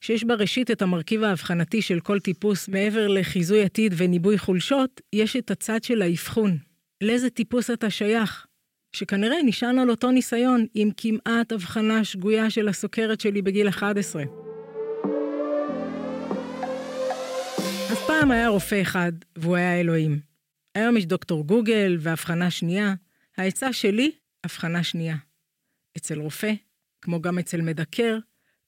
שיש 0.00 0.24
בה 0.24 0.34
ראשית 0.34 0.70
את 0.70 0.82
המרכיב 0.82 1.22
האבחנתי 1.22 1.82
של 1.82 2.00
כל 2.00 2.20
טיפוס, 2.20 2.68
מעבר 2.68 3.08
לחיזוי 3.08 3.64
עתיד 3.64 3.94
וניבוי 3.96 4.38
חולשות, 4.38 5.00
יש 5.12 5.36
את 5.36 5.50
הצד 5.50 5.84
של 5.84 6.02
האבחון. 6.02 6.58
לאיזה 7.00 7.30
טיפוס 7.30 7.70
אתה 7.70 7.90
שייך? 7.90 8.46
שכנראה 8.96 9.42
נשען 9.44 9.78
על 9.78 9.90
אותו 9.90 10.10
ניסיון 10.10 10.66
עם 10.74 10.90
כמעט 10.96 11.52
הבחנה 11.52 12.04
שגויה 12.04 12.50
של 12.50 12.68
הסוכרת 12.68 13.20
שלי 13.20 13.42
בגיל 13.42 13.68
11. 13.68 14.22
אז 17.90 17.98
פעם 18.06 18.30
היה 18.30 18.48
רופא 18.48 18.82
אחד, 18.82 19.12
והוא 19.36 19.56
היה 19.56 19.80
אלוהים. 19.80 20.20
היום 20.74 20.96
יש 20.96 21.06
דוקטור 21.06 21.46
גוגל 21.46 21.96
והבחנה 22.00 22.50
שנייה. 22.50 22.94
העצה 23.36 23.72
שלי, 23.72 24.10
הבחנה 24.44 24.82
שנייה. 24.82 25.16
אצל 25.96 26.18
רופא, 26.18 26.52
כמו 27.02 27.20
גם 27.22 27.38
אצל 27.38 27.60
מדקר, 27.60 28.18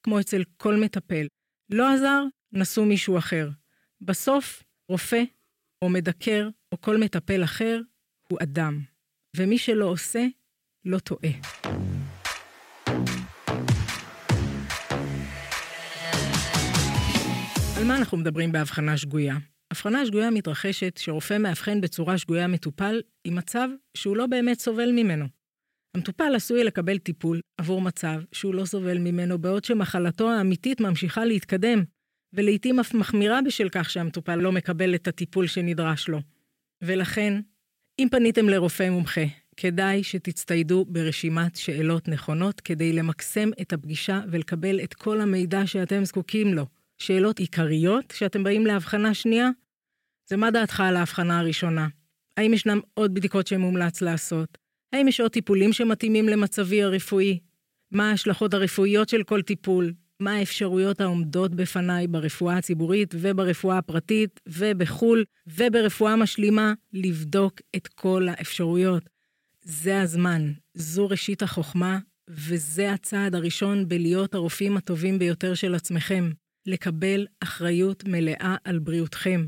כמו 0.02 0.20
אצל 0.20 0.42
כל 0.56 0.76
מטפל. 0.76 1.26
לא 1.70 1.94
עזר, 1.94 2.22
נסו 2.52 2.84
מישהו 2.84 3.18
אחר. 3.18 3.48
בסוף, 4.00 4.62
רופא, 4.88 5.22
או 5.82 5.88
מדקר, 5.88 6.48
או 6.72 6.80
כל 6.80 6.96
מטפל 6.96 7.44
אחר, 7.44 7.80
הוא 8.28 8.38
אדם. 8.42 8.93
ומי 9.36 9.58
שלא 9.58 9.84
עושה, 9.84 10.26
לא 10.84 10.98
טועה. 10.98 11.30
על 17.76 17.84
מה 17.84 17.96
אנחנו 17.96 18.18
מדברים 18.18 18.52
בהבחנה 18.52 18.96
שגויה? 18.96 19.36
הבחנה 19.70 20.06
שגויה 20.06 20.30
מתרחשת 20.30 20.96
שרופא 20.96 21.38
מאבחן 21.38 21.80
בצורה 21.80 22.18
שגויה 22.18 22.46
מטופל 22.46 23.00
עם 23.24 23.34
מצב 23.34 23.68
שהוא 23.96 24.16
לא 24.16 24.26
באמת 24.26 24.60
סובל 24.60 24.92
ממנו. 24.92 25.24
המטופל 25.96 26.34
עשוי 26.36 26.64
לקבל 26.64 26.98
טיפול 26.98 27.40
עבור 27.58 27.80
מצב 27.80 28.22
שהוא 28.32 28.54
לא 28.54 28.64
סובל 28.64 28.98
ממנו, 28.98 29.38
בעוד 29.38 29.64
שמחלתו 29.64 30.30
האמיתית 30.30 30.80
ממשיכה 30.80 31.24
להתקדם, 31.24 31.84
ולעיתים 32.32 32.80
אף 32.80 32.94
מחמירה 32.94 33.42
בשל 33.42 33.68
כך 33.68 33.90
שהמטופל 33.90 34.36
לא 34.36 34.52
מקבל 34.52 34.94
את 34.94 35.08
הטיפול 35.08 35.46
שנדרש 35.46 36.08
לו. 36.08 36.20
ולכן, 36.82 37.40
אם 37.98 38.08
פניתם 38.10 38.48
לרופא 38.48 38.90
מומחה, 38.90 39.24
כדאי 39.56 40.02
שתצטיידו 40.02 40.84
ברשימת 40.88 41.56
שאלות 41.56 42.08
נכונות 42.08 42.60
כדי 42.60 42.92
למקסם 42.92 43.50
את 43.60 43.72
הפגישה 43.72 44.20
ולקבל 44.30 44.80
את 44.80 44.94
כל 44.94 45.20
המידע 45.20 45.66
שאתם 45.66 46.04
זקוקים 46.04 46.54
לו. 46.54 46.66
שאלות 46.98 47.38
עיקריות 47.38 48.12
כשאתם 48.12 48.44
באים 48.44 48.66
להבחנה 48.66 49.14
שנייה, 49.14 49.48
זה 50.28 50.36
מה 50.36 50.50
דעתך 50.50 50.80
על 50.80 50.96
ההבחנה 50.96 51.38
הראשונה? 51.38 51.88
האם 52.36 52.54
ישנם 52.54 52.80
עוד 52.94 53.14
בדיקות 53.14 53.46
שמומלץ 53.46 54.00
לעשות? 54.00 54.58
האם 54.92 55.08
יש 55.08 55.20
עוד 55.20 55.30
טיפולים 55.30 55.72
שמתאימים 55.72 56.28
למצבי 56.28 56.82
הרפואי? 56.82 57.38
מה 57.90 58.10
ההשלכות 58.10 58.54
הרפואיות 58.54 59.08
של 59.08 59.22
כל 59.22 59.42
טיפול? 59.42 59.92
מה 60.20 60.32
האפשרויות 60.32 61.00
העומדות 61.00 61.54
בפניי 61.54 62.06
ברפואה 62.06 62.56
הציבורית 62.56 63.14
וברפואה 63.18 63.78
הפרטית 63.78 64.40
ובחו"ל 64.46 65.24
וברפואה 65.46 66.16
משלימה 66.16 66.72
לבדוק 66.92 67.60
את 67.76 67.88
כל 67.88 68.28
האפשרויות. 68.30 69.02
זה 69.62 70.00
הזמן, 70.00 70.52
זו 70.74 71.08
ראשית 71.08 71.42
החוכמה, 71.42 71.98
וזה 72.28 72.92
הצעד 72.92 73.34
הראשון 73.34 73.88
בלהיות 73.88 74.34
הרופאים 74.34 74.76
הטובים 74.76 75.18
ביותר 75.18 75.54
של 75.54 75.74
עצמכם. 75.74 76.30
לקבל 76.66 77.26
אחריות 77.40 78.04
מלאה 78.04 78.56
על 78.64 78.78
בריאותכם. 78.78 79.46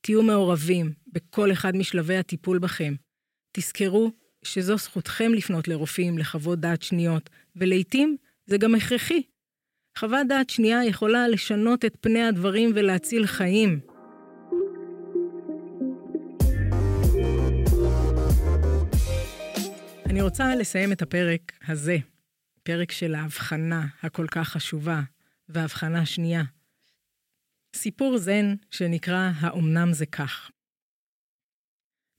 תהיו 0.00 0.22
מעורבים 0.22 0.92
בכל 1.06 1.52
אחד 1.52 1.76
משלבי 1.76 2.16
הטיפול 2.16 2.58
בכם. 2.58 2.94
תזכרו 3.52 4.12
שזו 4.42 4.76
זכותכם 4.76 5.32
לפנות 5.34 5.68
לרופאים 5.68 6.18
לחוות 6.18 6.60
דעת 6.60 6.82
שניות, 6.82 7.30
ולעיתים 7.56 8.16
זה 8.46 8.58
גם 8.58 8.74
הכרחי. 8.74 9.22
חוות 9.98 10.26
דעת 10.28 10.50
שנייה 10.50 10.84
יכולה 10.84 11.28
לשנות 11.28 11.84
את 11.84 11.96
פני 12.00 12.22
הדברים 12.22 12.70
ולהציל 12.74 13.26
חיים. 13.26 13.80
אני 20.06 20.22
רוצה 20.22 20.54
לסיים 20.54 20.92
את 20.92 21.02
הפרק 21.02 21.52
הזה, 21.68 21.96
פרק 22.62 22.92
של 22.92 23.14
ההבחנה 23.14 23.86
הכל 24.02 24.26
כך 24.30 24.48
חשובה, 24.48 25.00
והבחנה 25.48 26.06
שנייה. 26.06 26.42
סיפור 27.76 28.18
זן 28.18 28.54
שנקרא 28.70 29.30
"האומנם 29.40 29.92
זה 29.92 30.06
כך". 30.06 30.50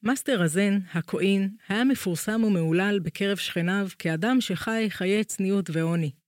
מאסטר 0.03 0.41
הזן, 0.41 0.79
הכהן, 0.93 1.49
היה 1.69 1.83
מפורסם 1.83 2.43
ומהולל 2.43 2.99
בקרב 3.03 3.37
שכניו 3.37 3.87
כאדם 3.99 4.41
שחי 4.41 4.85
חיי 4.89 5.23
צניעות 5.23 5.69
ועוני. 5.73 6.18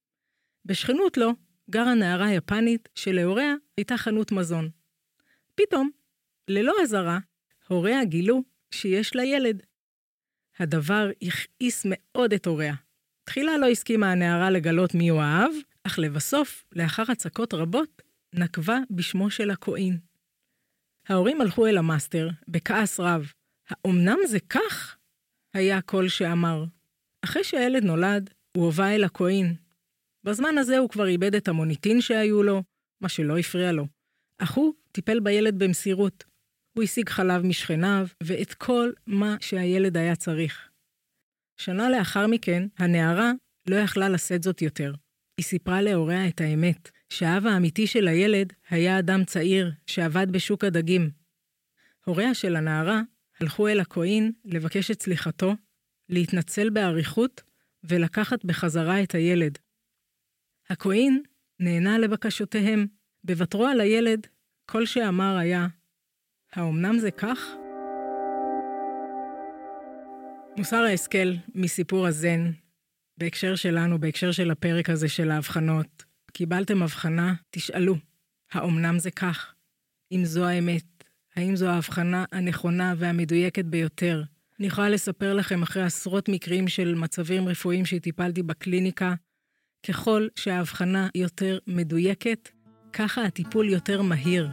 בשכנות 0.66 1.18
לו 1.18 1.32
גרה 1.70 1.94
נערה 1.94 2.32
יפנית 2.32 2.90
שלהוריה 2.96 3.54
הייתה 3.78 3.98
חנות 3.98 4.32
מזון. 4.32 4.70
פתאום, 5.56 5.90
ללא 6.48 6.74
אזהרה, 6.82 7.20
הוריה 7.68 8.06
גילו 8.06 8.44
שיש 8.72 9.16
לה 9.16 9.24
ילד. 9.24 9.62
הדבר 10.60 11.10
הכעיס 11.22 11.86
מאוד 11.86 12.34
את 12.34 12.46
הוריה. 12.46 12.74
תחילה 13.24 13.58
לא 13.58 13.68
הסכימה 13.68 14.12
הנערה 14.12 14.50
לגלות 14.50 14.96
מי 14.96 15.10
הוא 15.10 15.22
האב, 15.22 15.52
אך 15.84 16.00
לבסוף, 16.00 16.66
לאחר 16.72 17.04
הצקות 17.12 17.54
רבות, 17.54 18.02
נקבה 18.34 18.80
בשמו 18.90 19.30
של 19.30 19.52
הכהן. 19.52 19.98
ההורים 21.10 21.42
הלכו 21.42 21.68
אל 21.68 21.78
המאסטר, 21.78 22.30
בכעס 22.48 23.00
רב. 23.00 23.32
האומנם 23.70 24.18
זה 24.26 24.40
כך? 24.40 24.98
היה 25.54 25.82
כל 25.82 26.10
שאמר. 26.10 26.66
אחרי 27.22 27.44
שהילד 27.44 27.84
נולד, 27.84 28.30
הוא 28.58 28.66
הובא 28.66 28.90
אל 28.90 29.04
הכהן. 29.04 29.56
בזמן 30.24 30.58
הזה 30.58 30.78
הוא 30.78 30.90
כבר 30.90 31.08
איבד 31.08 31.36
את 31.36 31.48
המוניטין 31.48 32.02
שהיו 32.02 32.44
לו, 32.44 32.64
מה 33.02 33.10
שלא 33.10 33.38
הפריע 33.38 33.72
לו. 33.72 33.88
אך 34.38 34.52
הוא 34.52 34.74
טיפל 34.92 35.20
בילד 35.20 35.60
במסירות. 35.60 36.24
הוא 36.74 36.84
השיג 36.84 37.10
חלב 37.10 37.46
משכניו, 37.46 38.08
ואת 38.24 38.54
כל 38.54 38.92
מה 39.08 39.36
שהילד 39.40 39.98
היה 39.98 40.16
צריך. 40.16 40.70
שנה 41.58 41.90
לאחר 41.90 42.28
מכן, 42.28 42.68
הנערה 42.78 43.32
לא 43.70 43.76
יכלה 43.76 44.10
לשאת 44.10 44.44
זאת 44.44 44.62
יותר. 44.62 44.94
היא 45.38 45.46
סיפרה 45.46 45.82
להוריה 45.82 46.28
את 46.28 46.42
האמת, 46.42 46.90
שהאב 47.10 47.46
האמיתי 47.46 47.88
של 47.88 48.08
הילד 48.08 48.54
היה 48.70 49.00
אדם 49.00 49.24
צעיר 49.26 49.72
שעבד 49.88 50.32
בשוק 50.32 50.64
הדגים. 50.64 51.10
הוריה 52.06 52.34
של 52.34 52.56
הנערה 52.56 53.02
הלכו 53.40 53.68
אל 53.68 53.80
הכהן 53.80 54.32
לבקש 54.46 54.92
את 54.92 55.02
סליחתו, 55.02 55.56
להתנצל 56.10 56.70
באריכות 56.70 57.42
ולקחת 57.84 58.46
בחזרה 58.46 59.04
את 59.04 59.16
הילד. 59.16 59.58
הכהן 60.72 61.20
נענה 61.60 61.98
לבקשותיהם. 61.98 62.88
בוותרו 63.24 63.66
על 63.66 63.82
הילד, 63.82 64.28
כל 64.66 64.86
שאמר 64.86 65.38
היה, 65.38 65.68
האומנם 66.54 67.00
זה 67.00 67.12
כך? 67.12 67.40
מוסר 70.58 70.78
ההשכל 70.78 71.34
מסיפור 71.56 72.08
הזן, 72.08 72.52
בהקשר 73.18 73.56
שלנו, 73.56 74.00
בהקשר 74.00 74.32
של 74.32 74.52
הפרק 74.52 74.90
הזה 74.90 75.10
של 75.10 75.32
ההבחנות, 75.32 76.04
קיבלתם 76.32 76.84
הבחנה, 76.84 77.34
תשאלו, 77.50 77.96
האומנם 78.52 79.00
זה 79.00 79.12
כך? 79.12 79.54
אם 80.12 80.26
זו 80.26 80.46
האמת, 80.46 81.04
האם 81.36 81.56
זו 81.56 81.68
ההבחנה 81.68 82.26
הנכונה 82.32 82.94
והמדויקת 82.98 83.66
ביותר? 83.66 84.24
אני 84.60 84.68
יכולה 84.68 84.90
לספר 84.90 85.34
לכם 85.34 85.62
אחרי 85.62 85.84
עשרות 85.84 86.30
מקרים 86.30 86.68
של 86.68 86.96
מצבים 86.96 87.48
רפואיים 87.48 87.86
שטיפלתי 87.86 88.44
בקליניקה, 88.44 89.14
ככל 89.88 90.28
שההבחנה 90.36 91.08
יותר 91.16 91.60
מדויקת, 91.68 92.50
ככה 92.94 93.24
הטיפול 93.24 93.70
יותר 93.70 94.02
מהיר. 94.02 94.50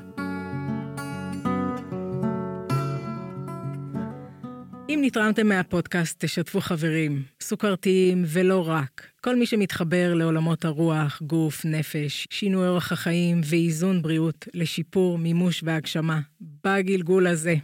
אם 4.88 5.00
נתרמתם 5.02 5.46
מהפודקאסט, 5.46 6.24
תשתפו 6.24 6.60
חברים, 6.60 7.22
סוכרתיים 7.40 8.24
ולא 8.26 8.68
רק. 8.68 9.06
כל 9.20 9.36
מי 9.36 9.46
שמתחבר 9.46 10.14
לעולמות 10.14 10.64
הרוח, 10.64 11.22
גוף, 11.22 11.64
נפש, 11.64 12.26
שינוי 12.30 12.68
אורח 12.68 12.92
החיים 12.92 13.40
ואיזון 13.44 14.02
בריאות 14.02 14.48
לשיפור, 14.54 15.18
מימוש 15.18 15.62
והגשמה, 15.64 16.20
בגלגול 16.64 17.26
הזה. 17.26 17.54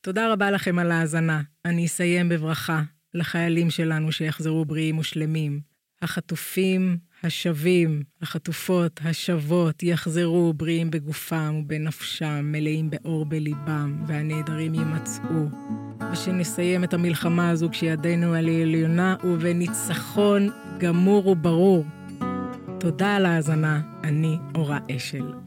תודה 0.00 0.32
רבה 0.32 0.50
לכם 0.50 0.78
על 0.78 0.92
ההאזנה. 0.92 1.42
אני 1.64 1.86
אסיים 1.86 2.28
בברכה 2.28 2.82
לחיילים 3.14 3.70
שלנו 3.70 4.12
שיחזרו 4.12 4.64
בריאים 4.64 4.98
ושלמים. 4.98 5.75
החטופים, 6.02 6.96
השבים, 7.24 8.02
החטופות, 8.22 9.00
השוות, 9.04 9.82
יחזרו 9.82 10.52
בריאים 10.52 10.90
בגופם 10.90 11.54
ובנפשם, 11.60 12.40
מלאים 12.44 12.90
באור 12.90 13.26
בליבם, 13.26 14.04
והנעדרים 14.06 14.74
יימצאו. 14.74 15.46
ושנסיים 16.12 16.84
את 16.84 16.94
המלחמה 16.94 17.50
הזו 17.50 17.68
כשידנו 17.70 18.34
על 18.34 18.48
עליונה 18.48 19.16
ובניצחון 19.24 20.48
גמור 20.78 21.26
וברור. 21.26 21.84
תודה 22.80 23.16
על 23.16 23.26
ההאזנה, 23.26 23.80
אני 24.04 24.36
אורה 24.54 24.78
אשל. 24.96 25.45